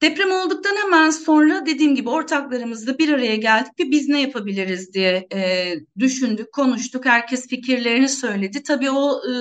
Deprem 0.04 0.32
olduktan 0.32 0.76
hemen 0.76 1.10
sonra 1.10 1.66
dediğim 1.66 1.94
gibi 1.94 2.08
ortaklarımızla 2.08 2.98
bir 2.98 3.08
araya 3.08 3.36
geldik 3.36 3.72
ve 3.80 3.90
biz 3.90 4.08
ne 4.08 4.20
yapabiliriz 4.20 4.94
diye 4.94 5.26
e, 5.34 5.74
düşündük, 5.98 6.52
konuştuk. 6.52 7.06
Herkes 7.06 7.48
fikirlerini 7.48 8.08
söyledi. 8.08 8.62
Tabii 8.62 8.90
o 8.90 9.12
e, 9.12 9.32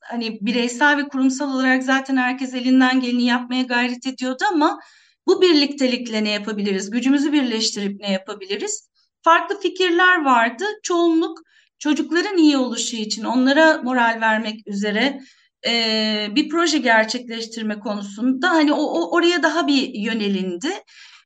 hani 0.00 0.38
bireysel 0.40 0.96
ve 0.96 1.08
kurumsal 1.08 1.54
olarak 1.54 1.82
zaten 1.82 2.16
herkes 2.16 2.54
elinden 2.54 3.00
geleni 3.00 3.24
yapmaya 3.24 3.62
gayret 3.62 4.06
ediyordu 4.06 4.44
ama 4.52 4.80
bu 5.26 5.42
birliktelikle 5.42 6.24
ne 6.24 6.30
yapabiliriz? 6.30 6.90
Gücümüzü 6.90 7.32
birleştirip 7.32 8.00
ne 8.00 8.12
yapabiliriz? 8.12 8.90
Farklı 9.22 9.60
fikirler 9.60 10.24
vardı. 10.24 10.64
Çoğunluk 10.82 11.38
çocukların 11.78 12.36
iyi 12.38 12.56
oluşu 12.56 12.96
için 12.96 13.24
onlara 13.24 13.82
moral 13.82 14.18
vermek 14.20 14.66
üzere 14.66 15.20
e, 15.66 16.28
bir 16.30 16.48
proje 16.48 16.78
gerçekleştirme 16.78 17.80
konusunda 17.80 18.50
hani 18.50 18.72
o, 18.72 18.82
o 18.82 19.16
oraya 19.16 19.42
daha 19.42 19.66
bir 19.66 19.94
yönelindi. 19.94 20.70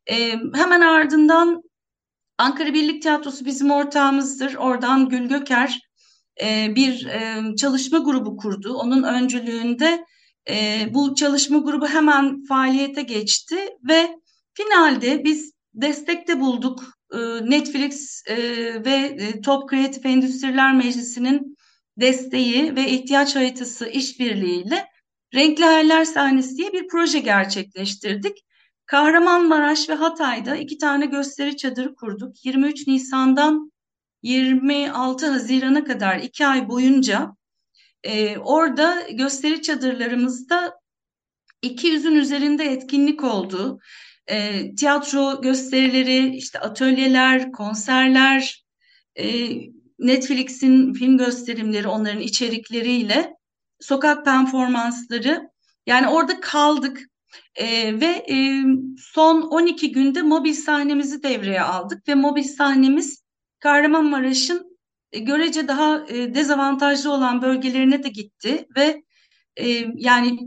E, 0.07 0.33
hemen 0.55 0.81
ardından 0.81 1.63
Ankara 2.39 2.75
Birlik 2.75 3.03
Tiyatrosu 3.03 3.45
bizim 3.45 3.71
ortağımızdır. 3.71 4.55
Oradan 4.55 5.09
Gül 5.09 5.29
Göker 5.29 5.81
e, 6.43 6.75
bir 6.77 7.07
e, 7.07 7.43
çalışma 7.57 7.99
grubu 7.99 8.37
kurdu. 8.37 8.75
Onun 8.75 9.03
öncülüğünde 9.03 10.05
e, 10.51 10.87
bu 10.95 11.15
çalışma 11.15 11.59
grubu 11.59 11.89
hemen 11.89 12.45
faaliyete 12.45 13.03
geçti 13.03 13.57
ve 13.89 14.09
finalde 14.55 15.25
biz 15.25 15.53
destekte 15.75 16.41
bulduk. 16.41 16.85
E, 17.13 17.19
Netflix 17.51 18.23
e, 18.27 18.37
ve 18.85 19.19
Top 19.45 19.69
Kreatif 19.69 20.07
Endüstriler 20.07 20.75
Meclisi'nin 20.75 21.56
desteği 21.97 22.77
ve 22.77 22.91
ihtiyaç 22.91 23.37
haritası 23.37 23.89
işbirliğiyle 23.89 24.87
Renkli 25.35 25.65
Hayaller 25.65 26.05
Sahnesi 26.05 26.57
diye 26.57 26.73
bir 26.73 26.89
proje 26.89 27.19
gerçekleştirdik. 27.19 28.45
Kahramanmaraş 28.87 29.89
ve 29.89 29.95
Hatay'da 29.95 30.57
iki 30.57 30.79
tane 30.79 31.07
gösteri 31.07 31.57
çadırı 31.57 31.95
kurduk. 31.95 32.45
23 32.45 32.87
Nisan'dan 32.87 33.73
26 34.23 35.27
Haziran'a 35.27 35.85
kadar 35.85 36.19
iki 36.19 36.47
ay 36.47 36.69
boyunca 36.69 37.37
e, 38.03 38.39
orada 38.39 39.03
gösteri 39.11 39.63
çadırlarımızda 39.63 40.81
200'ün 41.63 42.15
üzerinde 42.15 42.65
etkinlik 42.65 43.25
oldu. 43.25 43.81
E, 44.27 44.75
tiyatro 44.75 45.43
gösterileri, 45.43 46.37
işte 46.37 46.59
atölyeler, 46.59 47.53
konserler, 47.53 48.65
e, 49.19 49.49
Netflix'in 49.99 50.93
film 50.93 51.19
gösterimleri 51.19 51.89
onların 51.89 52.21
içerikleriyle 52.21 53.35
sokak 53.81 54.25
performansları 54.25 55.51
yani 55.87 56.09
orada 56.09 56.41
kaldık 56.41 57.01
e, 57.55 58.01
ve 58.01 58.07
e, 58.07 58.63
son 58.99 59.43
12 59.43 59.93
günde 59.93 60.23
mobil 60.23 60.55
sahnemizi 60.55 61.23
devreye 61.23 61.63
aldık 61.63 62.09
ve 62.09 62.15
mobil 62.15 62.45
sahnemiz 62.45 63.23
Kahramanmaraş'ın 63.59 64.79
e, 65.13 65.19
görece 65.19 65.69
daha 65.69 66.07
e, 66.09 66.35
dezavantajlı 66.35 67.13
olan 67.13 67.43
bölgelerine 67.43 68.03
de 68.03 68.09
gitti 68.09 68.67
ve 68.77 69.03
e, 69.57 69.87
yani 69.95 70.39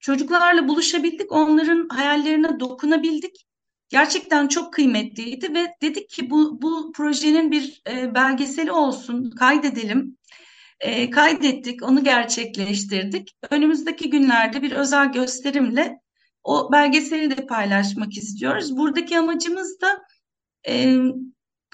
çocuklarla 0.00 0.68
buluşabildik, 0.68 1.32
onların 1.32 1.88
hayallerine 1.88 2.60
dokunabildik. 2.60 3.46
Gerçekten 3.88 4.48
çok 4.48 4.72
kıymetliydi 4.72 5.54
ve 5.54 5.74
dedik 5.82 6.08
ki 6.10 6.30
bu, 6.30 6.62
bu 6.62 6.92
projenin 6.92 7.50
bir 7.50 7.82
e, 7.90 8.14
belgeseli 8.14 8.72
olsun, 8.72 9.30
kaydedelim. 9.30 10.16
E, 10.80 11.10
kaydettik, 11.10 11.82
onu 11.82 12.04
gerçekleştirdik. 12.04 13.36
Önümüzdeki 13.50 14.10
günlerde 14.10 14.62
bir 14.62 14.72
özel 14.72 15.12
gösterimle 15.12 16.00
o 16.44 16.72
belgeseli 16.72 17.36
de 17.36 17.46
paylaşmak 17.46 18.16
istiyoruz. 18.16 18.76
Buradaki 18.76 19.18
amacımız 19.18 19.80
da 19.80 20.02
e, 20.68 20.98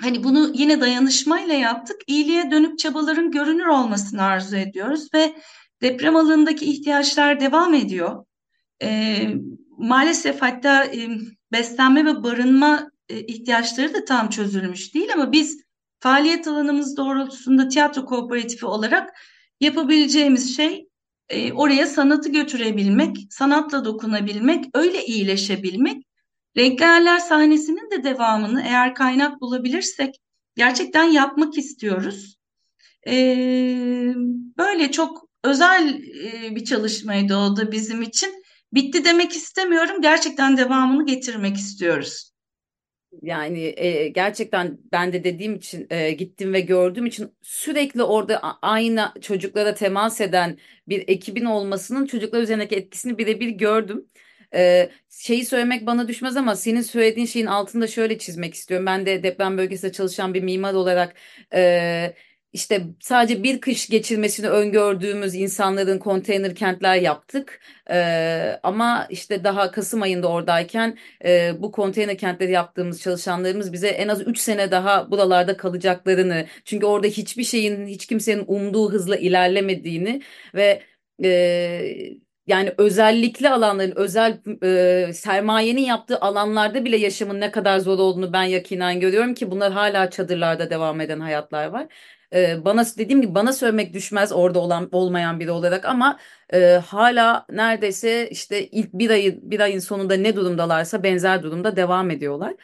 hani 0.01 0.25
bunu 0.25 0.53
yine 0.55 0.81
dayanışmayla 0.81 1.55
yaptık. 1.55 1.97
İyiliğe 2.07 2.51
dönük 2.51 2.79
çabaların 2.79 3.31
görünür 3.31 3.67
olmasını 3.67 4.23
arzu 4.23 4.57
ediyoruz 4.57 5.09
ve 5.15 5.35
deprem 5.83 6.17
alanındaki 6.17 6.65
ihtiyaçlar 6.65 7.41
devam 7.41 7.75
ediyor. 7.75 8.25
E, 8.83 9.19
maalesef 9.81 10.43
hatta 10.43 10.85
e, 10.85 11.09
beslenme 11.53 12.07
ve 12.07 12.23
barınma 12.23 12.91
e, 13.09 13.21
ihtiyaçları 13.21 13.95
da 13.95 14.05
tam 14.05 14.29
çözülmüş 14.29 14.95
değil 14.95 15.13
ama 15.15 15.33
biz 15.33 15.61
faaliyet 16.01 16.49
alanımız 16.49 16.97
doğrultusunda 16.97 17.69
tiyatro 17.69 18.05
kooperatifi 18.05 18.67
olarak 18.67 19.11
yapabileceğimiz 19.61 20.57
şey 20.57 20.89
e, 21.29 21.53
oraya 21.53 21.87
sanatı 21.87 22.29
götürebilmek, 22.29 23.17
sanatla 23.31 23.85
dokunabilmek, 23.85 24.65
öyle 24.75 25.05
iyileşebilmek. 25.05 26.05
Renkli 26.57 26.85
Hayaller 26.85 27.19
sahnesinin 27.19 27.91
de 27.91 28.05
devamını 28.05 28.63
eğer 28.63 28.95
kaynak 28.95 29.41
bulabilirsek 29.41 30.15
gerçekten 30.57 31.05
yapmak 31.05 31.59
istiyoruz. 31.59 32.37
E, 33.07 33.15
böyle 34.59 34.91
çok 34.91 35.29
özel 35.45 36.03
e, 36.25 36.57
bir 36.57 36.65
çalışmaydı 36.65 37.37
o 37.37 37.57
da 37.57 37.73
bizim 37.73 38.03
için. 38.03 38.43
Bitti 38.73 39.05
demek 39.05 39.33
istemiyorum. 39.33 40.03
Gerçekten 40.03 40.57
devamını 40.57 41.07
getirmek 41.07 41.57
istiyoruz. 41.57 42.31
Yani 43.23 43.75
e, 43.77 44.09
gerçekten 44.09 44.79
ben 44.93 45.13
de 45.13 45.25
dediğim 45.25 45.55
için 45.55 45.87
e, 45.91 46.11
gittim 46.11 46.53
ve 46.53 46.61
gördüğüm 46.61 47.07
için 47.07 47.37
sürekli 47.43 48.03
orada 48.03 48.41
aynı 48.63 49.13
çocuklara 49.21 49.75
temas 49.75 50.21
eden 50.21 50.59
bir 50.89 51.09
ekibin 51.09 51.45
olmasının 51.45 52.07
çocuklar 52.07 52.43
üzerindeki 52.43 52.77
etkisini 52.77 53.19
birebir 53.19 53.49
gördüm. 53.49 54.07
E, 54.55 54.91
şeyi 55.11 55.45
söylemek 55.45 55.87
bana 55.87 56.09
düşmez 56.09 56.37
ama 56.37 56.57
senin 56.57 56.81
söylediğin 56.81 57.27
şeyin 57.27 57.47
altında 57.47 57.87
şöyle 57.87 58.19
çizmek 58.19 58.55
istiyorum. 58.55 58.87
Ben 58.87 59.07
de 59.07 59.23
deprem 59.23 59.59
bölgesinde 59.59 59.93
çalışan 59.93 60.35
bir 60.35 60.43
mimar 60.43 60.75
olarak 60.75 61.15
e, 61.55 62.15
işte 62.53 62.83
sadece 63.01 63.43
bir 63.43 63.61
kış 63.61 63.89
geçirmesini 63.89 64.49
öngördüğümüz 64.49 65.35
insanların 65.35 65.99
konteyner 65.99 66.55
kentler 66.55 66.97
yaptık. 66.97 67.61
Ee, 67.91 68.61
ama 68.63 69.07
işte 69.11 69.45
daha 69.45 69.71
Kasım 69.71 70.03
ayında 70.03 70.29
oradayken 70.29 70.99
e, 71.25 71.53
bu 71.63 71.73
konteyner 71.73 72.19
kentleri 72.19 72.53
yaptığımız 72.53 73.01
çalışanlarımız 73.03 73.73
bize 73.73 73.89
en 73.89 74.09
az 74.09 74.27
3 74.27 74.39
sene 74.39 74.71
daha 74.71 75.11
buralarda 75.11 75.57
kalacaklarını 75.57 76.47
çünkü 76.65 76.87
orada 76.87 77.07
hiçbir 77.07 77.45
şeyin 77.45 77.87
hiç 77.87 78.07
kimsenin 78.07 78.45
umduğu 78.47 78.93
hızla 78.93 79.17
ilerlemediğini 79.17 80.23
ve 80.55 80.83
e, 81.25 81.31
yani 82.47 82.75
özellikli 82.79 83.49
alanların, 83.49 83.93
özel 83.97 84.41
e, 85.09 85.13
sermayenin 85.13 85.83
yaptığı 85.83 86.21
alanlarda 86.21 86.85
bile 86.85 86.97
yaşamın 86.97 87.41
ne 87.41 87.51
kadar 87.51 87.79
zor 87.79 87.99
olduğunu 87.99 88.33
ben 88.33 88.43
yakinen 88.43 89.01
görüyorum 89.01 89.35
ki 89.35 89.51
bunlar 89.51 89.73
hala 89.73 90.11
çadırlarda 90.11 90.71
devam 90.71 91.01
eden 91.01 91.21
hayatlar 91.21 91.67
var. 91.67 91.87
Bana 92.65 92.85
dediğim 92.99 93.23
gibi 93.23 93.35
bana 93.35 93.53
söylemek 93.53 93.95
düşmez 93.95 94.33
orada 94.33 94.59
olan 94.59 94.89
olmayan 94.93 95.41
biri 95.41 95.51
olarak 95.51 95.85
ama 95.85 96.19
e, 96.53 96.81
hala 96.87 97.47
neredeyse 97.51 98.29
işte 98.31 98.67
ilk 98.67 98.93
bir 98.93 99.11
ayın 99.11 99.51
bir 99.51 99.61
ayın 99.61 99.79
sonunda 99.79 100.15
ne 100.15 100.37
durumdalarsa 100.37 101.03
benzer 101.03 101.43
durumda 101.43 101.77
devam 101.77 102.11
ediyorlar. 102.11 102.55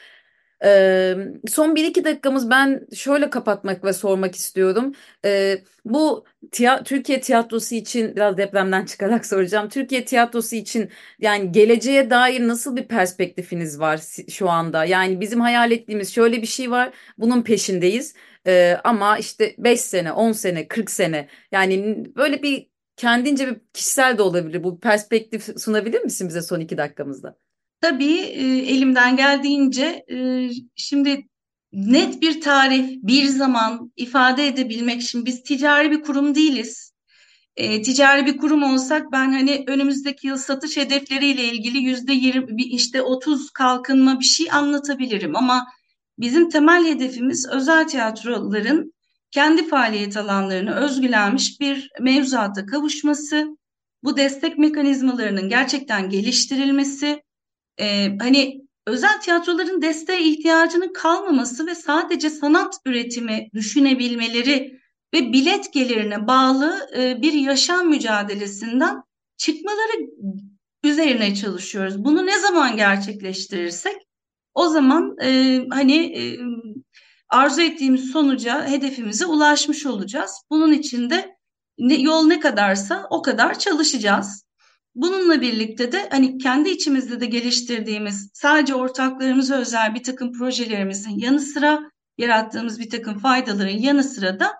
Ee, 0.64 1.16
son 1.48 1.74
bir 1.74 1.84
iki 1.84 2.04
dakikamız 2.04 2.50
ben 2.50 2.86
şöyle 2.94 3.30
kapatmak 3.30 3.84
ve 3.84 3.92
sormak 3.92 4.34
istiyorum. 4.34 4.92
Ee, 5.24 5.62
bu 5.84 6.24
tiya 6.52 6.82
Türkiye 6.84 7.20
tiyatrosu 7.20 7.74
için 7.74 8.16
biraz 8.16 8.36
depremden 8.36 8.84
çıkarak 8.86 9.26
soracağım. 9.26 9.68
Türkiye 9.68 10.04
tiyatrosu 10.04 10.56
için 10.56 10.90
yani 11.18 11.52
geleceğe 11.52 12.10
dair 12.10 12.48
nasıl 12.48 12.76
bir 12.76 12.88
perspektifiniz 12.88 13.80
var 13.80 14.00
şu 14.30 14.50
anda? 14.50 14.84
Yani 14.84 15.20
bizim 15.20 15.40
hayal 15.40 15.70
ettiğimiz 15.72 16.14
şöyle 16.14 16.42
bir 16.42 16.46
şey 16.46 16.70
var. 16.70 16.92
Bunun 17.18 17.42
peşindeyiz. 17.42 18.14
Ee, 18.46 18.76
ama 18.84 19.18
işte 19.18 19.54
5 19.58 19.80
sene, 19.80 20.12
10 20.12 20.32
sene, 20.32 20.68
40 20.68 20.90
sene 20.90 21.28
yani 21.52 22.04
böyle 22.16 22.42
bir 22.42 22.70
kendince 22.96 23.46
bir 23.48 23.60
kişisel 23.72 24.18
de 24.18 24.22
olabilir. 24.22 24.64
Bu 24.64 24.80
perspektif 24.80 25.60
sunabilir 25.60 26.00
misin 26.02 26.28
bize 26.28 26.42
son 26.42 26.60
iki 26.60 26.78
dakikamızda? 26.78 27.45
Tabii 27.80 28.18
e, 28.18 28.42
elimden 28.58 29.16
geldiğince 29.16 30.04
e, 30.10 30.48
şimdi 30.76 31.26
net 31.72 32.22
bir 32.22 32.40
tarih, 32.40 32.98
bir 33.02 33.24
zaman 33.26 33.92
ifade 33.96 34.46
edebilmek 34.46 35.02
için 35.02 35.26
biz 35.26 35.42
ticari 35.42 35.90
bir 35.90 36.02
kurum 36.02 36.34
değiliz. 36.34 36.92
E, 37.56 37.82
ticari 37.82 38.26
bir 38.26 38.36
kurum 38.36 38.62
olsak 38.62 39.12
ben 39.12 39.32
hani 39.32 39.64
önümüzdeki 39.66 40.26
yıl 40.26 40.36
satış 40.36 40.76
hedefleriyle 40.76 41.44
ilgili 41.44 41.78
yüzde 41.78 42.12
yirmi 42.12 42.62
işte 42.62 43.02
otuz 43.02 43.50
kalkınma 43.50 44.20
bir 44.20 44.24
şey 44.24 44.52
anlatabilirim 44.52 45.36
ama 45.36 45.66
bizim 46.18 46.48
temel 46.48 46.86
hedefimiz 46.86 47.48
özel 47.48 47.88
tiyatroların 47.88 48.92
kendi 49.30 49.68
faaliyet 49.68 50.16
alanlarını 50.16 50.74
özgülenmiş 50.74 51.60
bir 51.60 51.90
mevzuata 52.00 52.66
kavuşması, 52.66 53.56
bu 54.02 54.16
destek 54.16 54.58
mekanizmalarının 54.58 55.48
gerçekten 55.48 56.08
geliştirilmesi 56.08 57.22
e, 57.80 58.18
hani 58.18 58.66
özel 58.86 59.20
tiyatroların 59.20 59.82
desteğe 59.82 60.22
ihtiyacının 60.22 60.92
kalmaması 60.92 61.66
ve 61.66 61.74
sadece 61.74 62.30
sanat 62.30 62.74
üretimi 62.86 63.48
düşünebilmeleri 63.54 64.80
ve 65.14 65.32
bilet 65.32 65.72
gelirine 65.72 66.26
bağlı 66.26 66.88
e, 66.96 67.22
bir 67.22 67.32
yaşam 67.32 67.88
mücadelesinden 67.88 69.02
çıkmaları 69.36 70.10
üzerine 70.84 71.34
çalışıyoruz. 71.34 72.04
Bunu 72.04 72.26
ne 72.26 72.38
zaman 72.38 72.76
gerçekleştirirsek 72.76 73.96
o 74.54 74.68
zaman 74.68 75.16
e, 75.22 75.60
hani 75.70 75.96
e, 75.96 76.38
arzu 77.28 77.62
ettiğimiz 77.62 78.10
sonuca, 78.10 78.68
hedefimize 78.68 79.26
ulaşmış 79.26 79.86
olacağız. 79.86 80.42
Bunun 80.50 80.72
için 80.72 81.10
de 81.10 81.36
ne, 81.78 81.94
yol 81.94 82.26
ne 82.26 82.40
kadarsa 82.40 83.06
o 83.10 83.22
kadar 83.22 83.58
çalışacağız. 83.58 84.45
Bununla 84.96 85.40
birlikte 85.40 85.92
de 85.92 86.08
hani 86.10 86.38
kendi 86.38 86.70
içimizde 86.70 87.20
de 87.20 87.26
geliştirdiğimiz 87.26 88.30
sadece 88.34 88.74
ortaklarımıza 88.74 89.56
özel 89.56 89.94
bir 89.94 90.02
takım 90.02 90.32
projelerimizin 90.32 91.18
yanı 91.18 91.40
sıra 91.40 91.90
yarattığımız 92.18 92.80
bir 92.80 92.90
takım 92.90 93.18
faydaların 93.18 93.78
yanı 93.78 94.04
sıra 94.04 94.40
da 94.40 94.54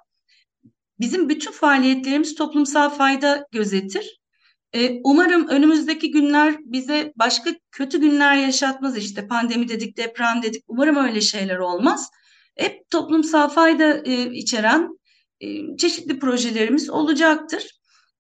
bizim 1.01 1.29
bütün 1.29 1.53
faaliyetlerimiz 1.53 2.35
toplumsal 2.35 2.91
fayda 2.91 3.47
gözetir. 3.53 4.21
Ee, 4.73 5.01
umarım 5.05 5.49
önümüzdeki 5.49 6.11
günler 6.11 6.57
bize 6.65 7.13
başka 7.17 7.51
kötü 7.71 8.01
günler 8.01 8.37
yaşatmaz 8.37 8.97
işte 8.97 9.27
pandemi 9.27 9.69
dedik 9.69 9.97
deprem 9.97 10.43
dedik 10.43 10.65
umarım 10.69 10.97
öyle 10.97 11.21
şeyler 11.21 11.59
olmaz. 11.59 12.11
Hep 12.57 12.91
toplumsal 12.91 13.49
fayda 13.49 14.03
e, 14.05 14.35
içeren 14.35 14.99
e, 15.41 15.77
çeşitli 15.77 16.19
projelerimiz 16.19 16.91
olacaktır. 16.91 17.76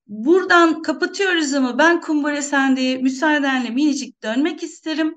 Buradan 0.07 0.83
kapatıyoruz 0.83 1.55
ama 1.55 1.79
ben 1.79 2.01
Kumbara 2.01 2.43
Sende'ye 2.43 2.97
müsaadenle 2.99 3.71
minicik 3.71 4.23
dönmek 4.23 4.63
isterim. 4.63 5.15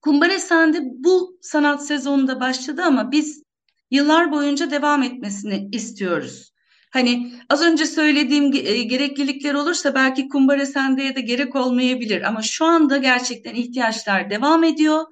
Kumbara 0.00 0.38
Sende 0.38 0.78
bu 0.82 1.38
sanat 1.42 1.86
sezonunda 1.86 2.40
başladı 2.40 2.82
ama 2.82 3.10
biz 3.12 3.42
yıllar 3.90 4.32
boyunca 4.32 4.70
devam 4.70 5.02
etmesini 5.02 5.68
istiyoruz. 5.72 6.52
Hani 6.90 7.32
az 7.48 7.62
önce 7.62 7.86
söylediğim 7.86 8.44
e, 8.44 8.82
gereklilikler 8.82 9.54
olursa 9.54 9.94
belki 9.94 10.28
Kumbara 10.28 10.66
Sende'ye 10.66 11.16
de 11.16 11.20
gerek 11.20 11.56
olmayabilir 11.56 12.22
ama 12.22 12.42
şu 12.42 12.64
anda 12.64 12.96
gerçekten 12.96 13.54
ihtiyaçlar 13.54 14.30
devam 14.30 14.64
ediyor. 14.64 15.04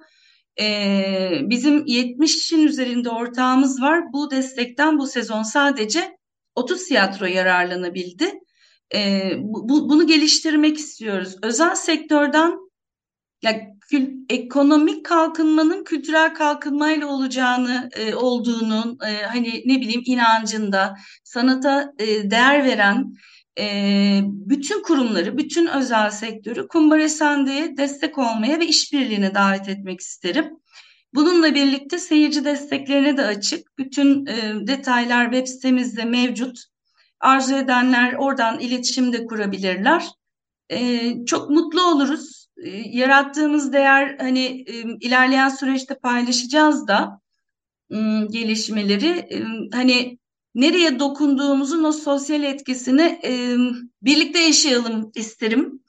Ee, 0.59 1.39
bizim 1.43 1.85
70'in 1.85 2.67
üzerinde 2.67 3.09
ortağımız 3.09 3.81
var. 3.81 4.13
Bu 4.13 4.31
destekten 4.31 4.99
bu 4.99 5.07
sezon 5.07 5.43
sadece 5.43 6.17
30 6.55 6.85
tiyatro 6.85 7.25
yararlanabildi. 7.25 8.31
E, 8.95 9.31
bu, 9.39 9.89
bunu 9.89 10.07
geliştirmek 10.07 10.77
istiyoruz. 10.77 11.35
Özel 11.41 11.75
sektörden 11.75 12.53
ya 13.41 13.71
kül, 13.89 14.09
ekonomik 14.29 15.05
kalkınmanın 15.05 15.83
kültürel 15.83 16.33
kalkınmayla 16.33 17.07
olacağını 17.07 17.89
e, 17.95 18.15
olduğunun 18.15 18.97
e, 19.07 19.23
hani 19.25 19.63
ne 19.65 19.81
bileyim 19.81 20.03
inancında 20.05 20.95
sanata 21.23 21.93
e, 21.99 22.31
değer 22.31 22.65
veren 22.65 23.13
e, 23.59 24.19
bütün 24.23 24.83
kurumları, 24.83 25.37
bütün 25.37 25.67
özel 25.67 26.09
sektörü 26.09 26.67
Kumbara 26.67 27.09
Sende'ye 27.09 27.77
destek 27.77 28.17
olmaya 28.17 28.59
ve 28.59 28.67
işbirliğine 28.67 29.35
davet 29.35 29.69
etmek 29.69 29.99
isterim. 29.99 30.45
Bununla 31.13 31.55
birlikte 31.55 31.97
seyirci 31.97 32.45
desteklerine 32.45 33.17
de 33.17 33.25
açık. 33.25 33.77
Bütün 33.77 34.25
e, 34.25 34.67
detaylar 34.67 35.31
web 35.31 35.47
sitemizde 35.47 36.05
mevcut. 36.05 36.70
Arzu 37.21 37.55
edenler 37.55 38.13
oradan 38.13 38.59
iletişim 38.59 39.13
de 39.13 39.25
kurabilirler. 39.25 40.09
E, 40.69 41.11
çok 41.25 41.49
mutlu 41.49 41.81
oluruz. 41.81 42.47
E, 42.57 42.69
yarattığımız 42.69 43.73
değer 43.73 44.15
hani 44.19 44.65
e, 44.67 44.73
ilerleyen 44.99 45.49
süreçte 45.49 45.95
paylaşacağız 45.95 46.87
da 46.87 47.21
e, 47.89 47.97
gelişmeleri. 48.29 49.07
E, 49.07 49.43
hani 49.73 50.17
nereye 50.55 50.99
dokunduğumuzun 50.99 51.83
o 51.83 51.91
sosyal 51.91 52.43
etkisini 52.43 53.19
e, 53.23 53.57
birlikte 54.01 54.39
yaşayalım 54.39 55.11
isterim. 55.15 55.81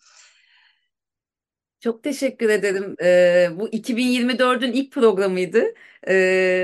Çok 1.81 2.03
teşekkür 2.03 2.49
ederim. 2.49 2.97
Ee, 3.03 3.49
bu 3.57 3.69
2024'ün 3.69 4.73
ilk 4.73 4.93
programıydı 4.93 5.65
Ee, 6.07 6.15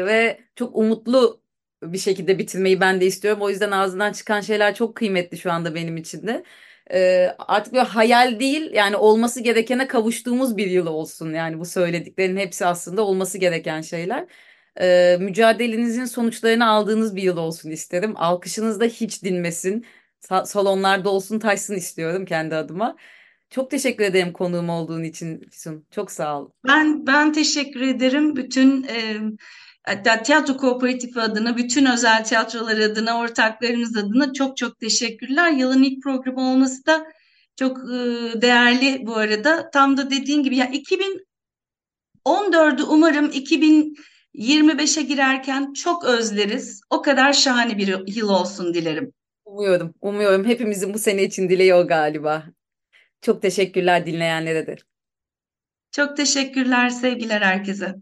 ve 0.06 0.40
çok 0.56 0.76
umutlu 0.76 1.40
bir 1.82 1.98
şekilde 1.98 2.38
bitirmeyi 2.38 2.80
ben 2.80 3.00
de 3.00 3.06
istiyorum. 3.06 3.42
O 3.42 3.50
yüzden 3.50 3.70
ağzından 3.70 4.12
çıkan 4.12 4.40
şeyler 4.40 4.74
çok 4.74 4.96
kıymetli 4.96 5.38
şu 5.38 5.52
anda 5.52 5.74
benim 5.74 5.96
için 5.96 6.26
de. 6.26 6.44
Ee, 6.92 7.34
artık 7.38 7.72
bir 7.74 7.78
hayal 7.78 8.40
değil 8.40 8.70
yani 8.72 8.96
olması 8.96 9.40
gerekene 9.40 9.86
kavuştuğumuz 9.88 10.56
bir 10.56 10.66
yıl 10.66 10.86
olsun. 10.86 11.34
Yani 11.34 11.58
bu 11.58 11.64
söylediklerin 11.64 12.36
hepsi 12.36 12.66
aslında 12.66 13.02
olması 13.02 13.38
gereken 13.38 13.80
şeyler. 13.80 14.26
Ee, 14.80 15.16
mücadelenizin 15.20 16.04
sonuçlarını 16.04 16.66
aldığınız 16.68 17.16
bir 17.16 17.22
yıl 17.22 17.36
olsun 17.36 17.70
isterim. 17.70 18.12
Alkışınız 18.16 18.80
da 18.80 18.84
hiç 18.84 19.22
dinmesin. 19.24 19.86
Sa- 20.20 20.46
salonlarda 20.46 21.10
olsun 21.10 21.38
taşsın 21.38 21.74
istiyorum 21.74 22.24
kendi 22.24 22.54
adıma. 22.54 22.96
Çok 23.50 23.70
teşekkür 23.70 24.04
ederim 24.04 24.32
konuğum 24.32 24.68
olduğun 24.68 25.02
için 25.02 25.40
Füsun. 25.50 25.86
Çok 25.90 26.10
sağ 26.12 26.40
ol. 26.40 26.50
Ben 26.66 27.06
ben 27.06 27.32
teşekkür 27.32 27.80
ederim 27.80 28.36
bütün 28.36 28.82
e, 28.82 29.16
hatta 29.82 30.22
tiyatro 30.22 30.56
kooperatifi 30.56 31.20
adına, 31.20 31.56
bütün 31.56 31.86
özel 31.86 32.24
tiyatrolar 32.24 32.78
adına, 32.78 33.18
ortaklarımız 33.18 33.96
adına 33.96 34.32
çok 34.32 34.56
çok 34.56 34.80
teşekkürler. 34.80 35.50
Yılın 35.50 35.82
ilk 35.82 36.02
programı 36.02 36.52
olması 36.52 36.86
da 36.86 37.06
çok 37.56 37.78
e, 37.78 37.92
değerli 38.42 39.06
bu 39.06 39.16
arada. 39.16 39.70
Tam 39.70 39.96
da 39.96 40.10
dediğin 40.10 40.42
gibi 40.42 40.56
ya 40.56 40.70
2014'ü 42.26 42.82
umarım 42.82 43.30
2025'e 43.30 45.02
girerken 45.02 45.72
çok 45.72 46.04
özleriz. 46.04 46.80
O 46.90 47.02
kadar 47.02 47.32
şahane 47.32 47.78
bir 47.78 48.16
yıl 48.16 48.28
olsun 48.28 48.74
dilerim. 48.74 49.12
Umuyorum, 49.44 49.94
umuyorum. 50.00 50.44
Hepimizin 50.44 50.94
bu 50.94 50.98
sene 50.98 51.22
için 51.22 51.48
dileği 51.48 51.74
o 51.74 51.86
galiba. 51.86 52.44
Çok 53.20 53.42
teşekkürler 53.42 54.06
dinleyenlere 54.06 54.66
de. 54.66 54.76
Çok 55.90 56.16
teşekkürler, 56.16 56.88
sevgiler 56.88 57.40
herkese. 57.40 57.94